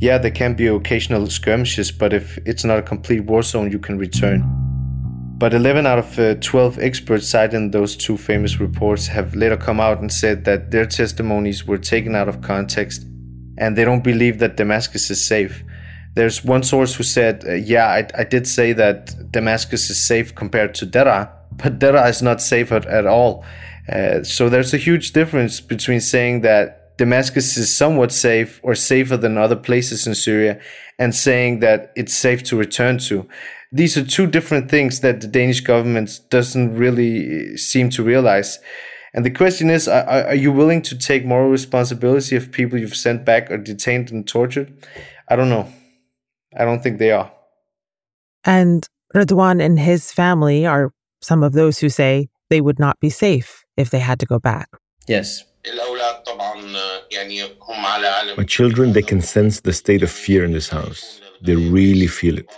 Yeah, 0.00 0.16
there 0.16 0.30
can 0.30 0.54
be 0.54 0.68
occasional 0.68 1.26
skirmishes, 1.26 1.92
but 1.92 2.14
if 2.14 2.38
it's 2.46 2.64
not 2.64 2.78
a 2.78 2.82
complete 2.82 3.26
war 3.26 3.42
zone, 3.42 3.70
you 3.70 3.78
can 3.78 3.98
return. 3.98 4.65
But 5.38 5.52
11 5.52 5.86
out 5.86 5.98
of 5.98 6.18
uh, 6.18 6.34
12 6.36 6.78
experts 6.78 7.28
cited 7.28 7.70
those 7.72 7.94
two 7.94 8.16
famous 8.16 8.58
reports 8.58 9.08
have 9.08 9.34
later 9.34 9.58
come 9.58 9.80
out 9.80 10.00
and 10.00 10.10
said 10.10 10.46
that 10.46 10.70
their 10.70 10.86
testimonies 10.86 11.66
were 11.66 11.76
taken 11.76 12.14
out 12.14 12.26
of 12.26 12.40
context 12.40 13.06
and 13.58 13.76
they 13.76 13.84
don't 13.84 14.02
believe 14.02 14.38
that 14.38 14.56
Damascus 14.56 15.10
is 15.10 15.22
safe. 15.22 15.62
There's 16.14 16.42
one 16.42 16.62
source 16.62 16.94
who 16.94 17.02
said, 17.02 17.44
uh, 17.46 17.52
Yeah, 17.52 17.86
I, 17.86 18.08
I, 18.18 18.24
did 18.24 18.46
say 18.48 18.72
that 18.72 19.30
Damascus 19.30 19.90
is 19.90 20.02
safe 20.02 20.34
compared 20.34 20.74
to 20.76 20.86
Deraa, 20.86 21.28
but 21.52 21.78
Deraa 21.78 22.08
is 22.08 22.22
not 22.22 22.40
safe 22.40 22.72
at, 22.72 22.86
at 22.86 23.06
all. 23.06 23.44
Uh, 23.92 24.22
so 24.22 24.48
there's 24.48 24.72
a 24.72 24.78
huge 24.78 25.12
difference 25.12 25.60
between 25.60 26.00
saying 26.00 26.40
that 26.40 26.96
Damascus 26.96 27.58
is 27.58 27.76
somewhat 27.76 28.10
safe 28.10 28.58
or 28.62 28.74
safer 28.74 29.18
than 29.18 29.36
other 29.36 29.56
places 29.56 30.06
in 30.06 30.14
Syria 30.14 30.58
and 30.98 31.14
saying 31.14 31.60
that 31.60 31.92
it's 31.94 32.14
safe 32.14 32.42
to 32.44 32.56
return 32.56 32.96
to. 32.98 33.28
These 33.72 33.96
are 33.96 34.04
two 34.04 34.26
different 34.26 34.70
things 34.70 35.00
that 35.00 35.20
the 35.20 35.26
Danish 35.26 35.60
government 35.60 36.20
doesn't 36.30 36.76
really 36.76 37.52
eh, 37.52 37.56
seem 37.56 37.90
to 37.90 38.02
realize. 38.02 38.58
And 39.12 39.24
the 39.24 39.30
question 39.30 39.70
is 39.70 39.88
are, 39.88 40.04
are 40.04 40.34
you 40.34 40.52
willing 40.52 40.82
to 40.82 40.96
take 40.96 41.24
moral 41.24 41.50
responsibility 41.50 42.36
of 42.36 42.52
people 42.52 42.78
you've 42.78 42.96
sent 42.96 43.24
back 43.24 43.50
or 43.50 43.58
detained 43.58 44.10
and 44.10 44.26
tortured? 44.26 44.72
I 45.28 45.36
don't 45.36 45.48
know. 45.48 45.72
I 46.56 46.64
don't 46.64 46.82
think 46.82 46.98
they 46.98 47.10
are. 47.10 47.32
And 48.44 48.86
Radwan 49.14 49.62
and 49.62 49.78
his 49.78 50.12
family 50.12 50.66
are 50.66 50.92
some 51.20 51.42
of 51.42 51.52
those 51.52 51.78
who 51.78 51.88
say 51.88 52.28
they 52.50 52.60
would 52.60 52.78
not 52.78 53.00
be 53.00 53.10
safe 53.10 53.64
if 53.76 53.90
they 53.90 53.98
had 53.98 54.20
to 54.20 54.26
go 54.26 54.38
back. 54.38 54.68
Yes. 55.08 55.44
My 58.36 58.44
children, 58.46 58.92
they 58.92 59.02
can 59.02 59.20
sense 59.20 59.60
the 59.60 59.72
state 59.72 60.02
of 60.02 60.10
fear 60.10 60.44
in 60.44 60.52
this 60.52 60.68
house. 60.68 61.20
They 61.42 61.56
really 61.56 62.06
feel 62.06 62.38
it. 62.38 62.48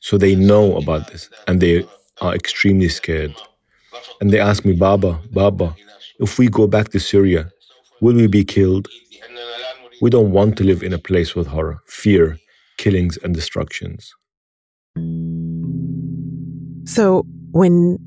So 0.00 0.18
they 0.18 0.34
know 0.34 0.76
about 0.76 1.10
this 1.10 1.28
and 1.46 1.60
they 1.60 1.86
are 2.20 2.34
extremely 2.34 2.88
scared. 2.88 3.34
And 4.20 4.30
they 4.30 4.40
ask 4.40 4.64
me, 4.64 4.72
Baba, 4.72 5.20
Baba, 5.30 5.74
if 6.20 6.38
we 6.38 6.48
go 6.48 6.66
back 6.66 6.88
to 6.90 7.00
Syria, 7.00 7.50
will 8.00 8.14
we 8.14 8.26
be 8.26 8.44
killed? 8.44 8.88
We 10.00 10.10
don't 10.10 10.30
want 10.30 10.56
to 10.58 10.64
live 10.64 10.82
in 10.82 10.92
a 10.92 10.98
place 10.98 11.34
with 11.34 11.48
horror, 11.48 11.80
fear, 11.86 12.38
killings, 12.76 13.18
and 13.22 13.34
destructions. 13.34 14.14
So 16.84 17.24
when 17.52 17.98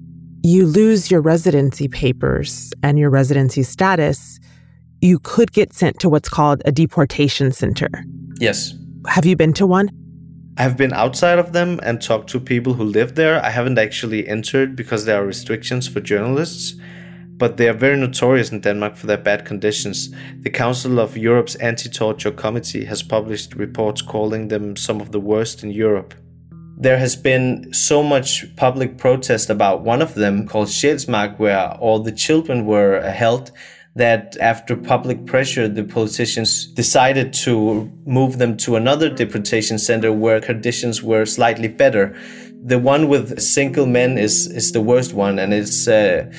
you 0.43 0.65
lose 0.65 1.11
your 1.11 1.21
residency 1.21 1.87
papers 1.87 2.73
and 2.81 2.97
your 2.97 3.09
residency 3.09 3.63
status, 3.63 4.39
you 5.01 5.19
could 5.19 5.51
get 5.51 5.73
sent 5.73 5.99
to 5.99 6.09
what's 6.09 6.29
called 6.29 6.61
a 6.65 6.71
deportation 6.71 7.51
center. 7.51 7.89
Yes. 8.39 8.73
Have 9.07 9.25
you 9.25 9.35
been 9.35 9.53
to 9.53 9.67
one? 9.67 9.89
I've 10.61 10.77
been 10.77 10.93
outside 10.93 11.39
of 11.39 11.53
them 11.53 11.79
and 11.81 11.99
talked 11.99 12.29
to 12.29 12.39
people 12.39 12.75
who 12.75 12.83
live 12.83 13.15
there. 13.15 13.43
I 13.43 13.49
haven't 13.49 13.79
actually 13.79 14.27
entered 14.27 14.75
because 14.75 15.05
there 15.05 15.19
are 15.19 15.25
restrictions 15.25 15.87
for 15.87 16.01
journalists, 16.01 16.79
but 17.35 17.57
they 17.57 17.67
are 17.67 17.73
very 17.73 17.97
notorious 17.97 18.51
in 18.51 18.61
Denmark 18.61 18.95
for 18.95 19.07
their 19.07 19.17
bad 19.17 19.43
conditions. 19.43 20.13
The 20.41 20.51
Council 20.51 20.99
of 20.99 21.17
Europe's 21.17 21.55
Anti 21.55 21.89
Torture 21.89 22.29
Committee 22.29 22.85
has 22.85 23.01
published 23.01 23.55
reports 23.55 24.03
calling 24.03 24.49
them 24.49 24.75
some 24.75 25.01
of 25.01 25.11
the 25.11 25.19
worst 25.19 25.63
in 25.63 25.71
Europe 25.71 26.13
there 26.81 26.97
has 26.97 27.15
been 27.15 27.71
so 27.71 28.01
much 28.01 28.43
public 28.55 28.97
protest 28.97 29.51
about 29.51 29.83
one 29.83 30.01
of 30.01 30.15
them 30.15 30.47
called 30.47 30.67
Sjælsmark, 30.67 31.37
where 31.37 31.73
all 31.73 31.99
the 31.99 32.11
children 32.11 32.65
were 32.65 33.01
held, 33.01 33.51
that 33.95 34.37
after 34.39 34.75
public 34.75 35.25
pressure, 35.25 35.67
the 35.67 35.83
politicians 35.83 36.65
decided 36.67 37.33
to 37.33 37.91
move 38.05 38.37
them 38.37 38.55
to 38.57 38.75
another 38.75 39.09
deportation 39.09 39.77
center 39.77 40.13
where 40.13 40.39
conditions 40.39 41.03
were 41.03 41.25
slightly 41.25 41.67
better. 41.67 42.15
The 42.63 42.79
one 42.79 43.09
with 43.09 43.41
single 43.41 43.85
men 43.85 44.17
is, 44.17 44.47
is 44.47 44.71
the 44.71 44.81
worst 44.81 45.13
one, 45.13 45.39
and 45.39 45.53
it's 45.53 45.87
uh, 45.87 46.31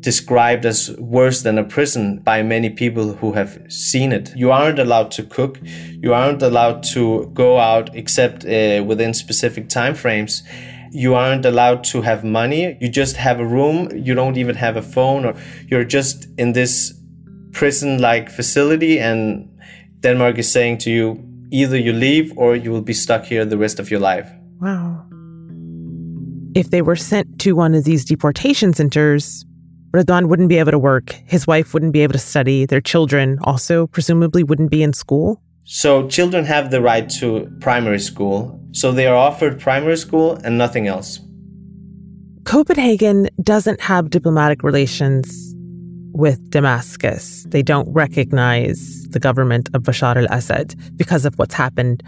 described 0.00 0.64
as 0.64 0.96
worse 0.98 1.42
than 1.42 1.58
a 1.58 1.64
prison 1.64 2.20
by 2.20 2.42
many 2.42 2.70
people 2.70 3.14
who 3.14 3.32
have 3.32 3.60
seen 3.68 4.12
it. 4.12 4.32
You 4.36 4.52
aren't 4.52 4.78
allowed 4.78 5.10
to 5.12 5.22
cook. 5.24 5.58
You 5.62 6.14
aren't 6.14 6.42
allowed 6.42 6.82
to 6.94 7.30
go 7.34 7.58
out 7.58 7.94
except 7.94 8.44
uh, 8.44 8.84
within 8.86 9.12
specific 9.12 9.68
time 9.68 9.94
frames. 9.94 10.42
You 10.92 11.14
aren't 11.14 11.44
allowed 11.44 11.84
to 11.84 12.02
have 12.02 12.24
money. 12.24 12.76
You 12.80 12.88
just 12.88 13.16
have 13.16 13.40
a 13.40 13.46
room. 13.46 13.90
You 13.94 14.14
don't 14.14 14.36
even 14.36 14.54
have 14.56 14.76
a 14.76 14.82
phone, 14.82 15.24
or 15.24 15.34
you're 15.68 15.84
just 15.84 16.26
in 16.38 16.52
this 16.52 16.92
prison-like 17.52 18.30
facility. 18.30 18.98
And 18.98 19.48
Denmark 20.00 20.38
is 20.38 20.50
saying 20.50 20.78
to 20.78 20.90
you, 20.90 21.22
either 21.50 21.76
you 21.78 21.92
leave 21.92 22.32
or 22.36 22.56
you 22.56 22.70
will 22.70 22.82
be 22.82 22.92
stuck 22.92 23.24
here 23.24 23.44
the 23.44 23.58
rest 23.58 23.78
of 23.78 23.90
your 23.90 24.00
life. 24.00 24.30
Wow. 24.60 25.04
If 26.54 26.70
they 26.70 26.82
were 26.82 26.96
sent 26.96 27.38
to 27.40 27.54
one 27.54 27.74
of 27.74 27.84
these 27.84 28.04
deportation 28.04 28.72
centers, 28.72 29.44
Radwan 29.92 30.28
wouldn't 30.28 30.48
be 30.48 30.58
able 30.58 30.72
to 30.72 30.78
work. 30.78 31.12
His 31.26 31.46
wife 31.46 31.72
wouldn't 31.72 31.92
be 31.92 32.00
able 32.00 32.12
to 32.14 32.18
study. 32.18 32.66
Their 32.66 32.80
children 32.80 33.38
also 33.42 33.86
presumably 33.86 34.42
wouldn't 34.42 34.70
be 34.70 34.82
in 34.82 34.92
school. 34.92 35.40
So, 35.68 36.06
children 36.06 36.44
have 36.44 36.70
the 36.70 36.80
right 36.80 37.10
to 37.18 37.50
primary 37.60 37.98
school. 37.98 38.60
So, 38.70 38.92
they 38.92 39.08
are 39.08 39.16
offered 39.16 39.58
primary 39.58 39.96
school 39.96 40.38
and 40.44 40.56
nothing 40.56 40.86
else. 40.86 41.18
Copenhagen 42.44 43.28
doesn't 43.42 43.80
have 43.80 44.10
diplomatic 44.10 44.62
relations 44.62 45.56
with 46.12 46.38
Damascus. 46.50 47.44
They 47.48 47.62
don't 47.62 47.92
recognize 47.92 49.08
the 49.08 49.18
government 49.18 49.68
of 49.74 49.82
Bashar 49.82 50.16
al 50.16 50.28
Assad 50.30 50.76
because 50.94 51.24
of 51.24 51.34
what's 51.34 51.54
happened 51.54 52.04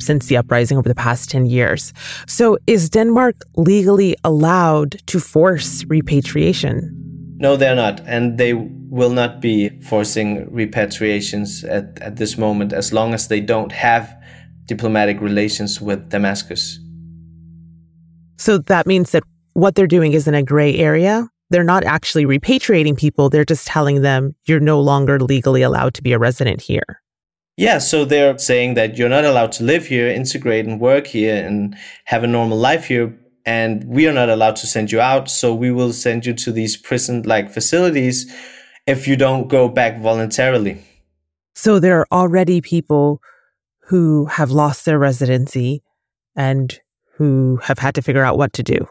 since 0.00 0.26
the 0.26 0.36
uprising 0.36 0.76
over 0.76 0.88
the 0.88 0.94
past 0.96 1.30
10 1.30 1.46
years. 1.46 1.92
So, 2.26 2.58
is 2.66 2.90
Denmark 2.90 3.36
legally 3.54 4.16
allowed 4.24 4.96
to 5.06 5.20
force 5.20 5.84
repatriation? 5.84 6.90
No, 7.38 7.56
they're 7.56 7.76
not. 7.76 8.00
And 8.04 8.36
they 8.36 8.54
will 8.88 9.10
not 9.10 9.40
be 9.40 9.80
forcing 9.80 10.46
repatriations 10.46 11.68
at, 11.68 12.00
at 12.00 12.16
this 12.16 12.38
moment 12.38 12.72
as 12.72 12.92
long 12.92 13.14
as 13.14 13.28
they 13.28 13.40
don't 13.40 13.72
have 13.72 14.16
diplomatic 14.66 15.20
relations 15.20 15.80
with 15.80 16.10
Damascus. 16.10 16.78
So 18.38 18.58
that 18.58 18.86
means 18.86 19.10
that 19.12 19.22
what 19.54 19.74
they're 19.74 19.86
doing 19.86 20.12
is 20.12 20.28
in 20.28 20.34
a 20.34 20.42
gray 20.42 20.76
area. 20.76 21.28
They're 21.50 21.64
not 21.64 21.84
actually 21.84 22.26
repatriating 22.26 22.98
people. 22.98 23.30
They're 23.30 23.44
just 23.44 23.66
telling 23.66 24.02
them 24.02 24.34
you're 24.46 24.60
no 24.60 24.80
longer 24.80 25.20
legally 25.20 25.62
allowed 25.62 25.94
to 25.94 26.02
be 26.02 26.12
a 26.12 26.18
resident 26.18 26.60
here. 26.60 27.00
Yeah, 27.56 27.78
so 27.78 28.04
they're 28.04 28.36
saying 28.36 28.74
that 28.74 28.98
you're 28.98 29.08
not 29.08 29.24
allowed 29.24 29.52
to 29.52 29.64
live 29.64 29.86
here, 29.86 30.08
integrate 30.08 30.66
and 30.66 30.78
work 30.78 31.06
here 31.06 31.34
and 31.34 31.74
have 32.04 32.22
a 32.22 32.26
normal 32.26 32.58
life 32.58 32.86
here, 32.86 33.18
and 33.46 33.84
we 33.84 34.06
are 34.06 34.12
not 34.12 34.28
allowed 34.28 34.56
to 34.56 34.66
send 34.66 34.92
you 34.92 35.00
out. 35.00 35.30
So 35.30 35.54
we 35.54 35.70
will 35.70 35.94
send 35.94 36.26
you 36.26 36.34
to 36.34 36.52
these 36.52 36.76
prison 36.76 37.22
like 37.22 37.50
facilities 37.50 38.30
if 38.86 39.08
you 39.08 39.16
don't 39.16 39.48
go 39.48 39.68
back 39.68 40.00
voluntarily. 40.00 40.82
So 41.54 41.78
there 41.78 42.00
are 42.00 42.06
already 42.12 42.60
people 42.60 43.20
who 43.86 44.26
have 44.26 44.50
lost 44.50 44.84
their 44.84 44.98
residency 44.98 45.82
and 46.34 46.78
who 47.14 47.60
have 47.64 47.78
had 47.78 47.94
to 47.94 48.02
figure 48.02 48.24
out 48.24 48.36
what 48.36 48.52
to 48.54 48.62
do. 48.62 48.88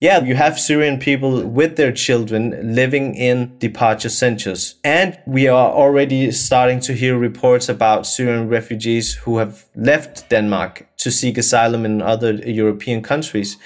Yeah, 0.00 0.24
you 0.24 0.34
have 0.34 0.58
Syrian 0.58 0.98
people 0.98 1.46
with 1.46 1.76
their 1.76 1.92
children 1.92 2.74
living 2.74 3.14
in 3.14 3.58
departure 3.58 4.08
centers. 4.08 4.76
And 4.82 5.18
we 5.26 5.46
are 5.46 5.70
already 5.70 6.30
starting 6.32 6.80
to 6.80 6.94
hear 6.94 7.18
reports 7.18 7.68
about 7.68 8.06
Syrian 8.06 8.48
refugees 8.48 9.12
who 9.12 9.36
have 9.36 9.66
left 9.76 10.30
Denmark 10.30 10.88
to 11.00 11.10
seek 11.10 11.36
asylum 11.36 11.84
in 11.84 12.00
other 12.00 12.32
European 12.32 13.02
countries. 13.02 13.58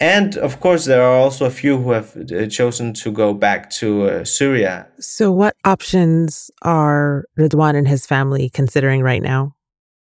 And 0.00 0.36
of 0.36 0.60
course, 0.60 0.84
there 0.84 1.02
are 1.02 1.16
also 1.16 1.44
a 1.44 1.50
few 1.50 1.78
who 1.78 1.90
have 1.90 2.16
uh, 2.16 2.46
chosen 2.46 2.92
to 2.94 3.10
go 3.10 3.34
back 3.34 3.68
to 3.70 4.04
uh, 4.04 4.24
Syria. 4.24 4.86
So, 5.00 5.32
what 5.32 5.56
options 5.64 6.50
are 6.62 7.24
Radwan 7.36 7.74
and 7.74 7.88
his 7.88 8.06
family 8.06 8.48
considering 8.48 9.02
right 9.02 9.22
now? 9.22 9.56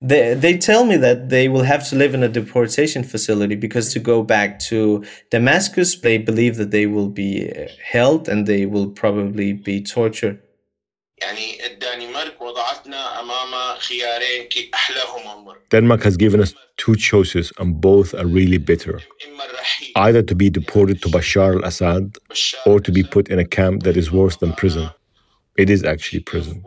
They, 0.01 0.33
they 0.33 0.57
tell 0.57 0.85
me 0.85 0.95
that 0.97 1.29
they 1.29 1.49
will 1.49 1.63
have 1.63 1.87
to 1.89 1.95
live 1.95 2.13
in 2.13 2.23
a 2.23 2.29
deportation 2.29 3.03
facility 3.03 3.55
because 3.55 3.91
to 3.93 3.99
go 3.99 4.23
back 4.23 4.59
to 4.69 5.03
Damascus, 5.29 5.99
they 5.99 6.17
believe 6.17 6.55
that 6.55 6.71
they 6.71 6.85
will 6.85 7.09
be 7.09 7.51
uh, 7.51 7.67
held 7.83 8.29
and 8.29 8.45
they 8.45 8.65
will 8.65 8.89
probably 8.91 9.51
be 9.51 9.83
tortured. 9.83 10.41
Denmark 15.69 16.03
has 16.03 16.17
given 16.17 16.41
us 16.41 16.53
two 16.77 16.95
choices, 16.95 17.51
and 17.59 17.79
both 17.81 18.13
are 18.13 18.25
really 18.25 18.57
bitter. 18.57 19.01
Either 19.95 20.21
to 20.23 20.35
be 20.35 20.49
deported 20.49 21.01
to 21.01 21.09
Bashar 21.09 21.55
al 21.55 21.63
Assad 21.65 22.17
or 22.65 22.79
to 22.79 22.91
be 22.91 23.03
put 23.03 23.29
in 23.29 23.39
a 23.39 23.45
camp 23.45 23.83
that 23.83 23.97
is 23.97 24.11
worse 24.11 24.37
than 24.37 24.53
prison. 24.53 24.89
It 25.57 25.69
is 25.69 25.83
actually 25.83 26.21
prison. 26.21 26.63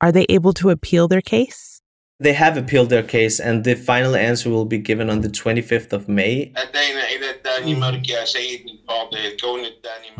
Are 0.00 0.12
they 0.12 0.26
able 0.28 0.52
to 0.54 0.70
appeal 0.70 1.08
their 1.08 1.22
case? 1.22 1.73
They 2.20 2.32
have 2.32 2.56
appealed 2.56 2.90
their 2.90 3.02
case, 3.02 3.40
and 3.40 3.64
the 3.64 3.74
final 3.74 4.14
answer 4.14 4.48
will 4.48 4.66
be 4.66 4.78
given 4.78 5.10
on 5.10 5.22
the 5.22 5.28
25th 5.28 5.92
of 5.92 6.08
May. 6.08 6.52
Mm-hmm. 7.66 8.20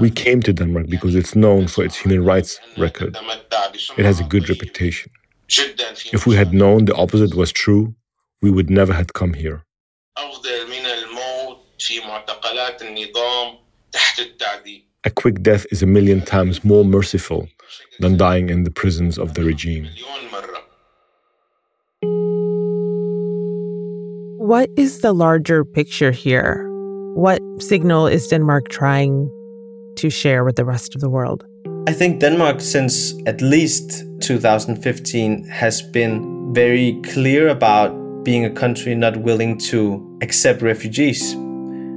We 0.00 0.10
came 0.10 0.42
to 0.42 0.52
Denmark 0.52 0.88
because 0.88 1.14
it's 1.14 1.36
known 1.36 1.68
for 1.68 1.84
its 1.84 1.96
human 1.96 2.24
rights 2.24 2.58
record. 2.76 3.16
It 3.96 4.04
has 4.04 4.18
a 4.18 4.24
good 4.24 4.48
reputation. 4.48 5.12
If 6.12 6.26
we 6.26 6.34
had 6.34 6.52
known 6.52 6.86
the 6.86 6.94
opposite 6.96 7.34
was 7.36 7.52
true, 7.52 7.94
we 8.42 8.50
would 8.50 8.70
never 8.70 8.92
have 8.92 9.12
come 9.12 9.34
here. 9.34 9.64
A 15.06 15.10
quick 15.10 15.42
death 15.42 15.66
is 15.70 15.82
a 15.82 15.86
million 15.86 16.24
times 16.24 16.64
more 16.64 16.84
merciful 16.84 17.48
than 18.00 18.16
dying 18.16 18.48
in 18.50 18.64
the 18.64 18.70
prisons 18.70 19.18
of 19.18 19.34
the 19.34 19.44
regime. 19.44 19.88
What 24.44 24.68
is 24.76 25.00
the 25.00 25.14
larger 25.14 25.64
picture 25.64 26.10
here? 26.10 26.68
What 27.14 27.40
signal 27.60 28.06
is 28.06 28.28
Denmark 28.28 28.68
trying 28.68 29.30
to 29.96 30.10
share 30.10 30.44
with 30.44 30.56
the 30.56 30.66
rest 30.66 30.94
of 30.94 31.00
the 31.00 31.08
world? 31.08 31.46
I 31.88 31.94
think 31.94 32.20
Denmark, 32.20 32.60
since 32.60 33.14
at 33.24 33.40
least 33.40 34.04
2015, 34.20 35.48
has 35.48 35.80
been 35.80 36.52
very 36.52 37.00
clear 37.04 37.48
about 37.48 37.88
being 38.22 38.44
a 38.44 38.50
country 38.50 38.94
not 38.94 39.16
willing 39.16 39.56
to 39.70 40.18
accept 40.20 40.60
refugees. 40.60 41.34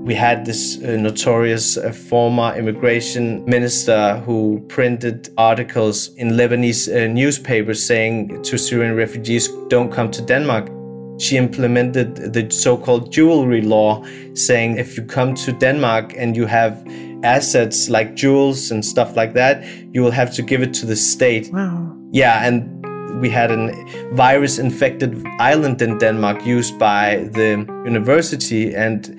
We 0.05 0.15
had 0.15 0.45
this 0.45 0.81
uh, 0.81 0.95
notorious 0.95 1.75
uh, 1.75 1.91
former 1.91 2.55
immigration 2.55 3.43
minister 3.43 4.23
who 4.25 4.63
printed 4.69 5.27
articles 5.37 6.15
in 6.15 6.37
Lebanese 6.37 6.87
uh, 6.87 7.11
newspapers 7.11 7.85
saying 7.85 8.41
to 8.43 8.57
Syrian 8.57 8.95
refugees, 8.95 9.49
don't 9.67 9.91
come 9.91 10.11
to 10.11 10.21
Denmark. 10.21 10.76
She 11.17 11.37
implemented 11.37 12.33
the 12.33 12.49
so 12.51 12.77
called 12.77 13.11
jewelry 13.11 13.61
law, 13.61 14.03
saying 14.33 14.77
if 14.77 14.97
you 14.97 15.03
come 15.03 15.33
to 15.35 15.51
Denmark 15.51 16.13
and 16.17 16.35
you 16.35 16.45
have 16.45 16.85
assets 17.23 17.89
like 17.89 18.15
jewels 18.15 18.71
and 18.71 18.85
stuff 18.85 19.15
like 19.15 19.33
that, 19.33 19.65
you 19.93 20.03
will 20.03 20.11
have 20.11 20.33
to 20.35 20.41
give 20.41 20.61
it 20.61 20.73
to 20.75 20.85
the 20.85 20.95
state. 20.95 21.51
Wow. 21.51 21.95
Yeah, 22.11 22.45
and 22.47 22.73
we 23.19 23.29
had 23.29 23.51
a 23.51 23.71
virus 24.13 24.59
infected 24.59 25.25
island 25.39 25.81
in 25.81 25.97
Denmark 25.97 26.45
used 26.45 26.77
by 26.77 27.29
the 27.33 27.65
university, 27.85 28.75
and 28.75 29.15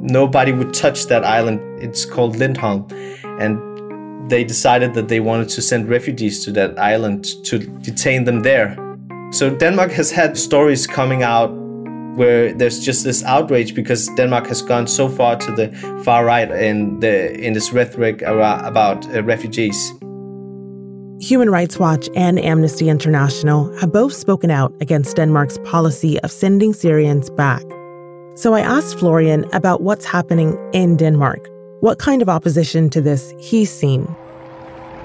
nobody 0.00 0.52
would 0.52 0.72
touch 0.72 1.06
that 1.06 1.24
island. 1.24 1.60
It's 1.82 2.04
called 2.04 2.36
Lindholm. 2.36 2.86
And 3.38 4.30
they 4.30 4.44
decided 4.44 4.94
that 4.94 5.08
they 5.08 5.20
wanted 5.20 5.50
to 5.50 5.60
send 5.60 5.88
refugees 5.88 6.44
to 6.44 6.52
that 6.52 6.78
island 6.78 7.26
to 7.44 7.58
detain 7.58 8.24
them 8.24 8.40
there. 8.40 8.76
So 9.34 9.50
Denmark 9.50 9.90
has 9.90 10.12
had 10.12 10.38
stories 10.38 10.86
coming 10.86 11.24
out 11.24 11.50
where 12.14 12.52
there's 12.52 12.78
just 12.78 13.02
this 13.02 13.24
outrage 13.24 13.74
because 13.74 14.08
Denmark 14.16 14.46
has 14.46 14.62
gone 14.62 14.86
so 14.86 15.08
far 15.08 15.34
to 15.34 15.50
the 15.50 15.72
far 16.04 16.24
right 16.24 16.48
in 16.52 17.00
the 17.00 17.34
in 17.44 17.52
this 17.52 17.72
rhetoric 17.72 18.22
about 18.22 19.12
uh, 19.12 19.24
refugees. 19.24 19.92
Human 21.20 21.50
Rights 21.50 21.80
Watch 21.80 22.08
and 22.14 22.38
Amnesty 22.38 22.88
International 22.88 23.76
have 23.78 23.92
both 23.92 24.12
spoken 24.12 24.52
out 24.52 24.72
against 24.80 25.16
Denmark's 25.16 25.58
policy 25.64 26.20
of 26.20 26.30
sending 26.30 26.72
Syrians 26.72 27.28
back. 27.30 27.62
So 28.36 28.54
I 28.54 28.60
asked 28.60 29.00
Florian 29.00 29.46
about 29.52 29.82
what's 29.82 30.04
happening 30.04 30.56
in 30.72 30.96
Denmark, 30.96 31.48
what 31.80 31.98
kind 31.98 32.22
of 32.22 32.28
opposition 32.28 32.88
to 32.90 33.00
this 33.00 33.34
he's 33.40 33.72
seen. 33.72 34.06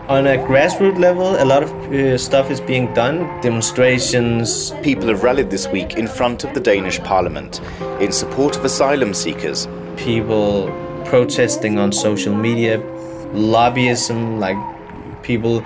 On 0.09 0.25
a 0.25 0.37
grassroots 0.37 0.97
level, 0.97 1.35
a 1.39 1.45
lot 1.45 1.61
of 1.61 1.71
uh, 1.93 2.17
stuff 2.17 2.49
is 2.49 2.59
being 2.59 2.91
done. 2.95 3.19
Demonstrations. 3.41 4.71
People 4.81 5.07
have 5.09 5.21
rallied 5.21 5.51
this 5.51 5.67
week 5.67 5.97
in 5.97 6.07
front 6.07 6.43
of 6.43 6.55
the 6.55 6.59
Danish 6.59 6.99
parliament 7.01 7.61
in 7.99 8.11
support 8.11 8.57
of 8.57 8.65
asylum 8.65 9.13
seekers. 9.13 9.67
People 9.97 10.65
protesting 11.05 11.77
on 11.77 11.91
social 11.91 12.33
media, 12.33 12.79
lobbyism, 13.33 14.39
like 14.39 14.57
people 15.21 15.63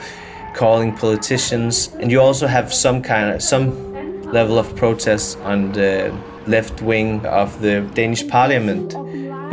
calling 0.54 0.94
politicians, 0.94 1.88
and 2.02 2.12
you 2.12 2.20
also 2.20 2.46
have 2.46 2.74
some 2.74 3.02
kind 3.02 3.34
of 3.34 3.42
some 3.42 3.72
level 4.30 4.60
of 4.60 4.76
protest 4.76 5.40
on 5.40 5.72
the 5.72 6.14
left 6.48 6.82
wing 6.82 7.26
of 7.28 7.62
the 7.62 7.80
Danish 7.94 8.28
parliament. 8.28 8.94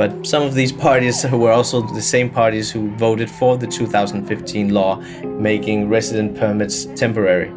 But 0.01 0.27
some 0.27 0.43
of 0.45 0.55
these 0.55 0.73
parties 0.73 1.27
were 1.31 1.53
also 1.53 1.83
the 1.83 2.01
same 2.01 2.31
parties 2.31 2.71
who 2.71 2.89
voted 2.93 3.31
for 3.31 3.59
the 3.59 3.67
2015 3.67 4.73
law 4.73 4.97
making 5.27 5.91
resident 5.91 6.39
permits 6.39 6.87
temporary. 6.97 7.51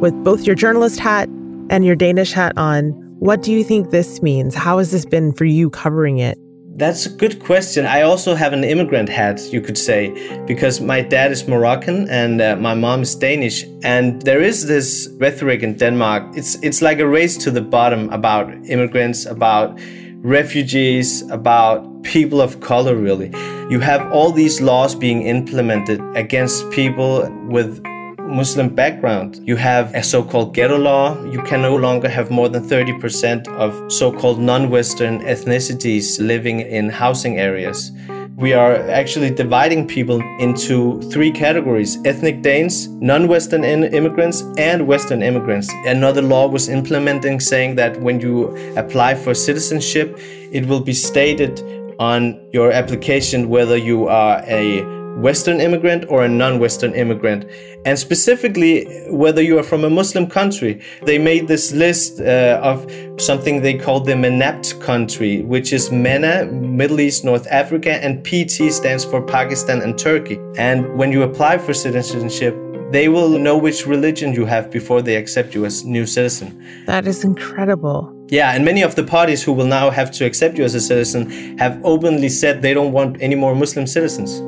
With 0.00 0.14
both 0.24 0.46
your 0.46 0.56
journalist 0.56 0.98
hat 0.98 1.28
and 1.68 1.84
your 1.84 1.96
Danish 1.96 2.32
hat 2.32 2.56
on, 2.56 2.92
what 3.18 3.42
do 3.42 3.52
you 3.52 3.62
think 3.62 3.90
this 3.90 4.22
means? 4.22 4.54
How 4.54 4.78
has 4.78 4.90
this 4.90 5.04
been 5.04 5.34
for 5.34 5.44
you 5.44 5.68
covering 5.68 6.16
it? 6.16 6.38
That's 6.78 7.04
a 7.04 7.10
good 7.10 7.40
question. 7.40 7.84
I 7.84 8.00
also 8.00 8.34
have 8.34 8.54
an 8.54 8.64
immigrant 8.64 9.10
hat, 9.10 9.40
you 9.52 9.60
could 9.60 9.76
say, 9.76 10.02
because 10.46 10.80
my 10.80 11.02
dad 11.02 11.30
is 11.30 11.46
Moroccan 11.46 12.08
and 12.08 12.40
uh, 12.40 12.56
my 12.56 12.72
mom 12.72 13.02
is 13.02 13.14
Danish. 13.14 13.64
And 13.82 14.22
there 14.22 14.40
is 14.40 14.66
this 14.66 15.10
rhetoric 15.18 15.62
in 15.62 15.76
Denmark. 15.76 16.36
It's 16.36 16.54
it's 16.62 16.80
like 16.80 17.00
a 17.00 17.06
race 17.06 17.36
to 17.44 17.50
the 17.50 17.62
bottom 17.62 18.08
about 18.10 18.50
immigrants, 18.66 19.26
about 19.26 19.78
refugees, 20.22 21.22
about 21.30 22.02
people 22.02 22.40
of 22.40 22.60
color, 22.60 22.96
really. 22.96 23.32
You 23.70 23.80
have 23.80 24.10
all 24.12 24.32
these 24.32 24.60
laws 24.60 24.94
being 24.94 25.22
implemented 25.22 26.00
against 26.14 26.70
people 26.70 27.28
with 27.48 27.82
Muslim 28.26 28.74
background. 28.74 29.40
You 29.44 29.56
have 29.56 29.94
a 29.94 30.02
so 30.02 30.22
called 30.22 30.54
ghetto 30.54 30.78
law. 30.78 31.22
You 31.26 31.42
can 31.42 31.62
no 31.62 31.76
longer 31.76 32.08
have 32.08 32.30
more 32.30 32.48
than 32.48 32.62
30% 32.64 33.48
of 33.48 33.92
so 33.92 34.12
called 34.12 34.40
non 34.40 34.68
Western 34.70 35.20
ethnicities 35.20 36.18
living 36.20 36.60
in 36.60 36.90
housing 36.90 37.38
areas 37.38 37.92
we 38.36 38.52
are 38.52 38.74
actually 38.90 39.30
dividing 39.30 39.88
people 39.88 40.20
into 40.38 41.00
three 41.10 41.30
categories 41.30 41.96
ethnic 42.04 42.42
Danes, 42.42 42.88
non 42.88 43.28
Western 43.28 43.64
immigrants, 43.64 44.42
and 44.58 44.86
Western 44.86 45.22
immigrants. 45.22 45.72
Another 45.86 46.20
law 46.20 46.46
was 46.46 46.68
implementing 46.68 47.40
saying 47.40 47.76
that 47.76 47.98
when 48.02 48.20
you 48.20 48.54
apply 48.76 49.14
for 49.14 49.34
citizenship, 49.34 50.18
it 50.52 50.66
will 50.66 50.80
be 50.80 50.92
stated 50.92 51.62
on 51.98 52.38
your 52.52 52.70
application 52.72 53.48
whether 53.48 53.76
you 53.76 54.06
are 54.06 54.42
a 54.46 54.95
Western 55.16 55.60
immigrant 55.60 56.04
or 56.08 56.24
a 56.24 56.28
non 56.28 56.58
Western 56.58 56.94
immigrant, 56.94 57.46
and 57.84 57.98
specifically 57.98 58.84
whether 59.08 59.42
you 59.42 59.58
are 59.58 59.62
from 59.62 59.84
a 59.84 59.90
Muslim 59.90 60.26
country. 60.26 60.80
They 61.02 61.18
made 61.18 61.48
this 61.48 61.72
list 61.72 62.20
uh, 62.20 62.60
of 62.62 62.90
something 63.18 63.62
they 63.62 63.74
called 63.74 64.06
the 64.06 64.14
MENAPT 64.14 64.80
country, 64.80 65.42
which 65.42 65.72
is 65.72 65.90
MENA, 65.90 66.46
Middle 66.46 67.00
East, 67.00 67.24
North 67.24 67.46
Africa, 67.50 67.92
and 68.04 68.22
PT 68.24 68.72
stands 68.72 69.04
for 69.04 69.22
Pakistan 69.22 69.80
and 69.80 69.98
Turkey. 69.98 70.38
And 70.58 70.96
when 70.96 71.12
you 71.12 71.22
apply 71.22 71.58
for 71.58 71.72
citizenship, 71.72 72.54
they 72.90 73.08
will 73.08 73.38
know 73.38 73.56
which 73.56 73.86
religion 73.86 74.32
you 74.32 74.44
have 74.44 74.70
before 74.70 75.02
they 75.02 75.16
accept 75.16 75.54
you 75.54 75.64
as 75.64 75.84
new 75.84 76.06
citizen. 76.06 76.62
That 76.86 77.06
is 77.06 77.24
incredible. 77.24 78.12
Yeah, 78.28 78.52
and 78.52 78.64
many 78.64 78.82
of 78.82 78.94
the 78.94 79.04
parties 79.04 79.42
who 79.42 79.52
will 79.52 79.66
now 79.66 79.90
have 79.90 80.10
to 80.12 80.24
accept 80.24 80.58
you 80.58 80.64
as 80.64 80.74
a 80.74 80.80
citizen 80.80 81.58
have 81.58 81.80
openly 81.84 82.28
said 82.28 82.62
they 82.62 82.74
don't 82.74 82.92
want 82.92 83.16
any 83.20 83.34
more 83.34 83.54
Muslim 83.54 83.86
citizens. 83.86 84.40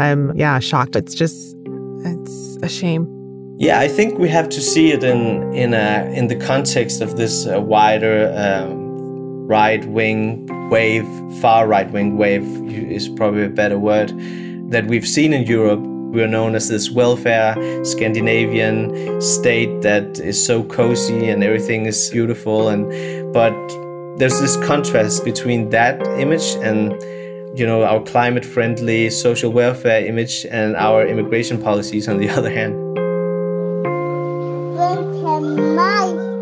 I'm 0.00 0.34
yeah 0.36 0.58
shocked. 0.58 0.96
It's 0.96 1.14
just 1.14 1.56
it's 2.04 2.58
a 2.62 2.68
shame. 2.68 3.12
Yeah, 3.58 3.80
I 3.80 3.88
think 3.88 4.18
we 4.18 4.28
have 4.28 4.48
to 4.50 4.60
see 4.60 4.92
it 4.92 5.02
in 5.02 5.52
in 5.54 5.72
a 5.74 6.10
in 6.14 6.28
the 6.28 6.36
context 6.36 7.00
of 7.00 7.16
this 7.16 7.46
uh, 7.46 7.60
wider 7.60 8.32
um, 8.36 9.46
right 9.46 9.84
wing 9.86 10.46
wave, 10.70 11.06
far 11.40 11.66
right 11.66 11.90
wing 11.90 12.16
wave 12.18 12.46
is 12.70 13.08
probably 13.08 13.44
a 13.44 13.48
better 13.48 13.78
word 13.78 14.12
that 14.70 14.86
we've 14.86 15.06
seen 15.06 15.32
in 15.32 15.44
Europe. 15.44 15.80
We're 15.80 16.28
known 16.28 16.54
as 16.54 16.68
this 16.68 16.90
welfare 16.90 17.54
Scandinavian 17.84 19.20
state 19.20 19.82
that 19.82 20.18
is 20.18 20.44
so 20.44 20.62
cozy 20.64 21.28
and 21.28 21.42
everything 21.42 21.86
is 21.86 22.10
beautiful 22.10 22.68
and 22.68 22.84
but 23.32 23.54
there's 24.18 24.40
this 24.40 24.56
contrast 24.66 25.24
between 25.24 25.70
that 25.70 26.00
image 26.18 26.56
and 26.62 26.92
you 27.56 27.66
know 27.66 27.84
our 27.84 28.02
climate 28.02 28.44
friendly 28.44 29.08
social 29.08 29.50
welfare 29.50 30.04
image 30.04 30.46
and 30.50 30.76
our 30.76 31.06
immigration 31.06 31.60
policies 31.60 32.06
on 32.08 32.18
the 32.18 32.28
other 32.38 32.50
hand. 32.50 32.74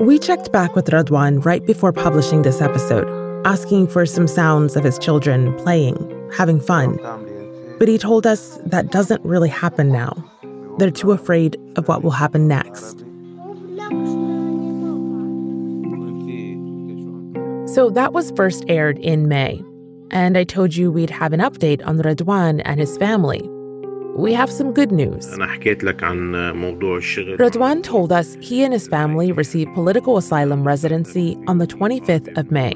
We 0.05 0.19
checked 0.19 0.53
back 0.53 0.75
with 0.75 0.87
Radwan 0.87 1.45
right 1.45 1.65
before 1.65 1.93
publishing 1.93 2.43
this 2.43 2.61
episode 2.61 3.09
asking 3.47 3.87
for 3.87 4.07
some 4.07 4.27
sounds 4.27 4.75
of 4.75 4.85
his 4.85 4.99
children 4.99 5.55
playing 5.59 5.97
having 6.33 6.61
fun. 6.61 6.99
But 7.79 7.89
he 7.89 7.99
told 7.99 8.27
us 8.27 8.59
that 8.67 8.91
doesn't 8.91 9.25
really 9.25 9.49
happen 9.49 9.93
now. 9.93 10.13
They're 10.79 10.91
too 10.91 11.13
afraid 11.13 11.57
of 11.77 11.87
what 11.87 12.03
will 12.03 12.11
happen 12.11 12.49
next. 12.49 12.99
So 17.75 17.91
that 17.91 18.13
was 18.13 18.31
first 18.33 18.65
aired 18.69 18.99
in 18.99 19.29
May. 19.29 19.63
And 20.15 20.39
I 20.39 20.45
told 20.45 20.77
you 20.77 20.93
we'd 20.93 21.11
have 21.11 21.33
an 21.33 21.41
update 21.41 21.85
on 21.85 21.99
Radwan 21.99 22.63
and 22.65 22.79
his 22.79 22.97
family. 22.97 23.51
We 24.15 24.33
have 24.33 24.49
some 24.49 24.73
good 24.73 24.93
news. 24.93 25.27
Radwan 27.37 27.83
told 27.83 28.13
us 28.13 28.37
he 28.41 28.63
and 28.63 28.73
his 28.73 28.87
family 28.87 29.33
received 29.33 29.75
political 29.75 30.17
asylum 30.17 30.65
residency 30.65 31.37
on 31.49 31.59
the 31.59 31.67
25th 31.67 32.39
of 32.39 32.53
May. 32.53 32.75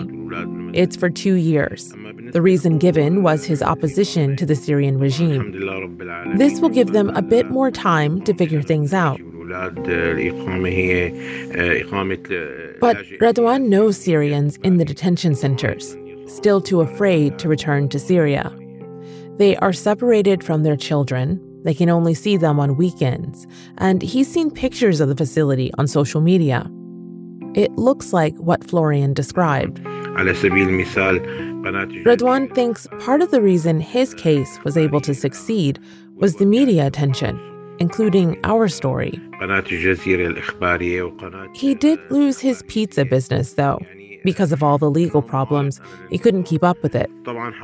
It's 0.77 0.96
for 0.96 1.09
two 1.09 1.35
years. 1.35 1.94
The 2.33 2.42
reason 2.42 2.79
given 2.79 3.22
was 3.22 3.44
his 3.44 3.62
opposition 3.62 4.35
to 4.37 4.44
the 4.44 4.57
Syrian 4.57 4.98
regime. 4.98 5.53
This 6.37 6.59
will 6.59 6.70
give 6.70 6.92
them 6.92 7.11
a 7.11 7.22
bit 7.22 7.51
more 7.51 7.70
time 7.70 8.20
to 8.22 8.35
figure 8.35 8.62
things 8.62 8.92
out. 8.92 9.20
But 12.81 12.96
Radwan 13.22 13.68
knows 13.68 13.96
Syrians 13.96 14.57
in 14.59 14.77
the 14.79 14.85
detention 14.85 15.35
centers, 15.37 15.96
still 16.28 16.60
too 16.60 16.80
afraid 16.80 17.38
to 17.38 17.48
return 17.48 17.88
to 17.88 17.98
Syria. 17.98 18.54
They 19.36 19.56
are 19.56 19.72
separated 19.72 20.44
from 20.44 20.62
their 20.62 20.76
children. 20.76 21.40
They 21.64 21.74
can 21.74 21.90
only 21.90 22.14
see 22.14 22.36
them 22.36 22.60
on 22.60 22.76
weekends. 22.76 23.46
And 23.78 24.02
he's 24.02 24.32
seen 24.32 24.50
pictures 24.50 25.00
of 25.00 25.08
the 25.08 25.16
facility 25.16 25.70
on 25.78 25.86
social 25.86 26.20
media. 26.20 26.70
It 27.54 27.72
looks 27.72 28.12
like 28.12 28.36
what 28.36 28.64
Florian 28.64 29.14
described. 29.14 29.80
Radwan 32.04 32.54
thinks 32.54 32.86
part 33.00 33.22
of 33.22 33.30
the 33.30 33.42
reason 33.42 33.80
his 33.80 34.14
case 34.14 34.58
was 34.64 34.76
able 34.76 35.00
to 35.02 35.14
succeed 35.14 35.78
was 36.16 36.36
the 36.36 36.46
media 36.46 36.86
attention 36.86 37.40
including 37.78 38.38
our 38.44 38.68
story. 38.68 39.20
He 41.54 41.74
did 41.74 41.98
lose 42.10 42.40
his 42.40 42.62
pizza 42.68 43.04
business, 43.04 43.54
though. 43.54 43.78
Because 44.28 44.52
of 44.52 44.62
all 44.62 44.76
the 44.76 44.90
legal 44.90 45.22
problems, 45.22 45.80
he 46.10 46.18
couldn't 46.18 46.44
keep 46.44 46.62
up 46.62 46.82
with 46.82 46.94
it. 46.94 47.10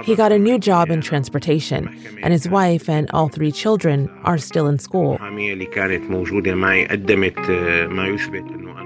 He 0.02 0.16
got 0.16 0.32
a 0.32 0.38
new 0.38 0.58
job 0.58 0.88
in 0.88 1.02
transportation, 1.02 1.88
and 2.22 2.32
his 2.32 2.48
wife 2.48 2.88
and 2.88 3.10
all 3.10 3.28
three 3.28 3.52
children 3.52 4.08
are 4.24 4.38
still 4.38 4.66
in 4.66 4.78
school. 4.78 5.18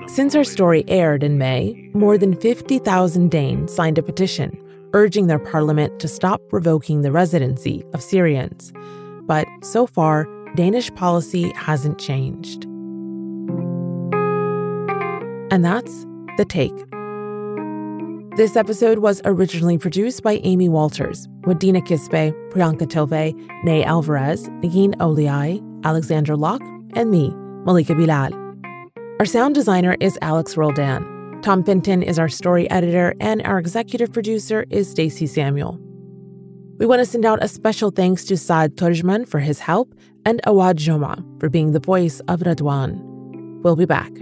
Since 0.08 0.34
our 0.34 0.42
story 0.42 0.84
aired 0.88 1.22
in 1.22 1.38
May, 1.38 1.88
more 1.94 2.18
than 2.18 2.34
50,000 2.34 3.30
Danes 3.30 3.72
signed 3.72 3.96
a 3.96 4.02
petition 4.02 4.58
urging 4.92 5.28
their 5.28 5.38
parliament 5.38 6.00
to 6.00 6.08
stop 6.08 6.40
revoking 6.50 7.02
the 7.02 7.12
residency 7.12 7.84
of 7.94 8.02
Syrians. 8.02 8.72
But 9.22 9.46
so 9.62 9.86
far, 9.86 10.26
Danish 10.56 10.92
policy 10.94 11.52
hasn't 11.52 12.00
changed. 12.00 12.64
And 15.52 15.64
that's 15.64 16.06
The 16.38 16.44
Take. 16.44 16.87
This 18.36 18.56
episode 18.56 18.98
was 18.98 19.20
originally 19.24 19.78
produced 19.78 20.22
by 20.22 20.34
Amy 20.44 20.68
Walters, 20.68 21.26
with 21.44 21.58
Dina 21.58 21.80
Kesbeh, 21.80 22.32
Priyanka 22.52 22.86
Tilve, 22.86 23.34
Ney 23.64 23.82
Alvarez, 23.82 24.48
Negin 24.60 24.94
Owliaei, 24.96 25.60
Alexandra 25.84 26.36
Locke, 26.36 26.62
and 26.94 27.10
me, 27.10 27.32
Malika 27.64 27.96
Bilal. 27.96 28.32
Our 29.18 29.26
sound 29.26 29.56
designer 29.56 29.96
is 29.98 30.18
Alex 30.22 30.56
Roldan. 30.56 31.40
Tom 31.42 31.64
Fenton 31.64 32.02
is 32.02 32.18
our 32.18 32.28
story 32.28 32.70
editor, 32.70 33.14
and 33.18 33.42
our 33.42 33.58
executive 33.58 34.12
producer 34.12 34.66
is 34.70 34.88
Stacey 34.88 35.26
Samuel. 35.26 35.80
We 36.78 36.86
want 36.86 37.00
to 37.00 37.06
send 37.06 37.24
out 37.24 37.42
a 37.42 37.48
special 37.48 37.90
thanks 37.90 38.24
to 38.26 38.36
Saad 38.36 38.76
Torjman 38.76 39.26
for 39.28 39.40
his 39.40 39.58
help 39.58 39.92
and 40.24 40.40
Awad 40.44 40.76
Joma 40.78 41.24
for 41.40 41.48
being 41.48 41.72
the 41.72 41.80
voice 41.80 42.20
of 42.28 42.40
Radwan. 42.40 43.00
We'll 43.64 43.74
be 43.74 43.84
back. 43.84 44.12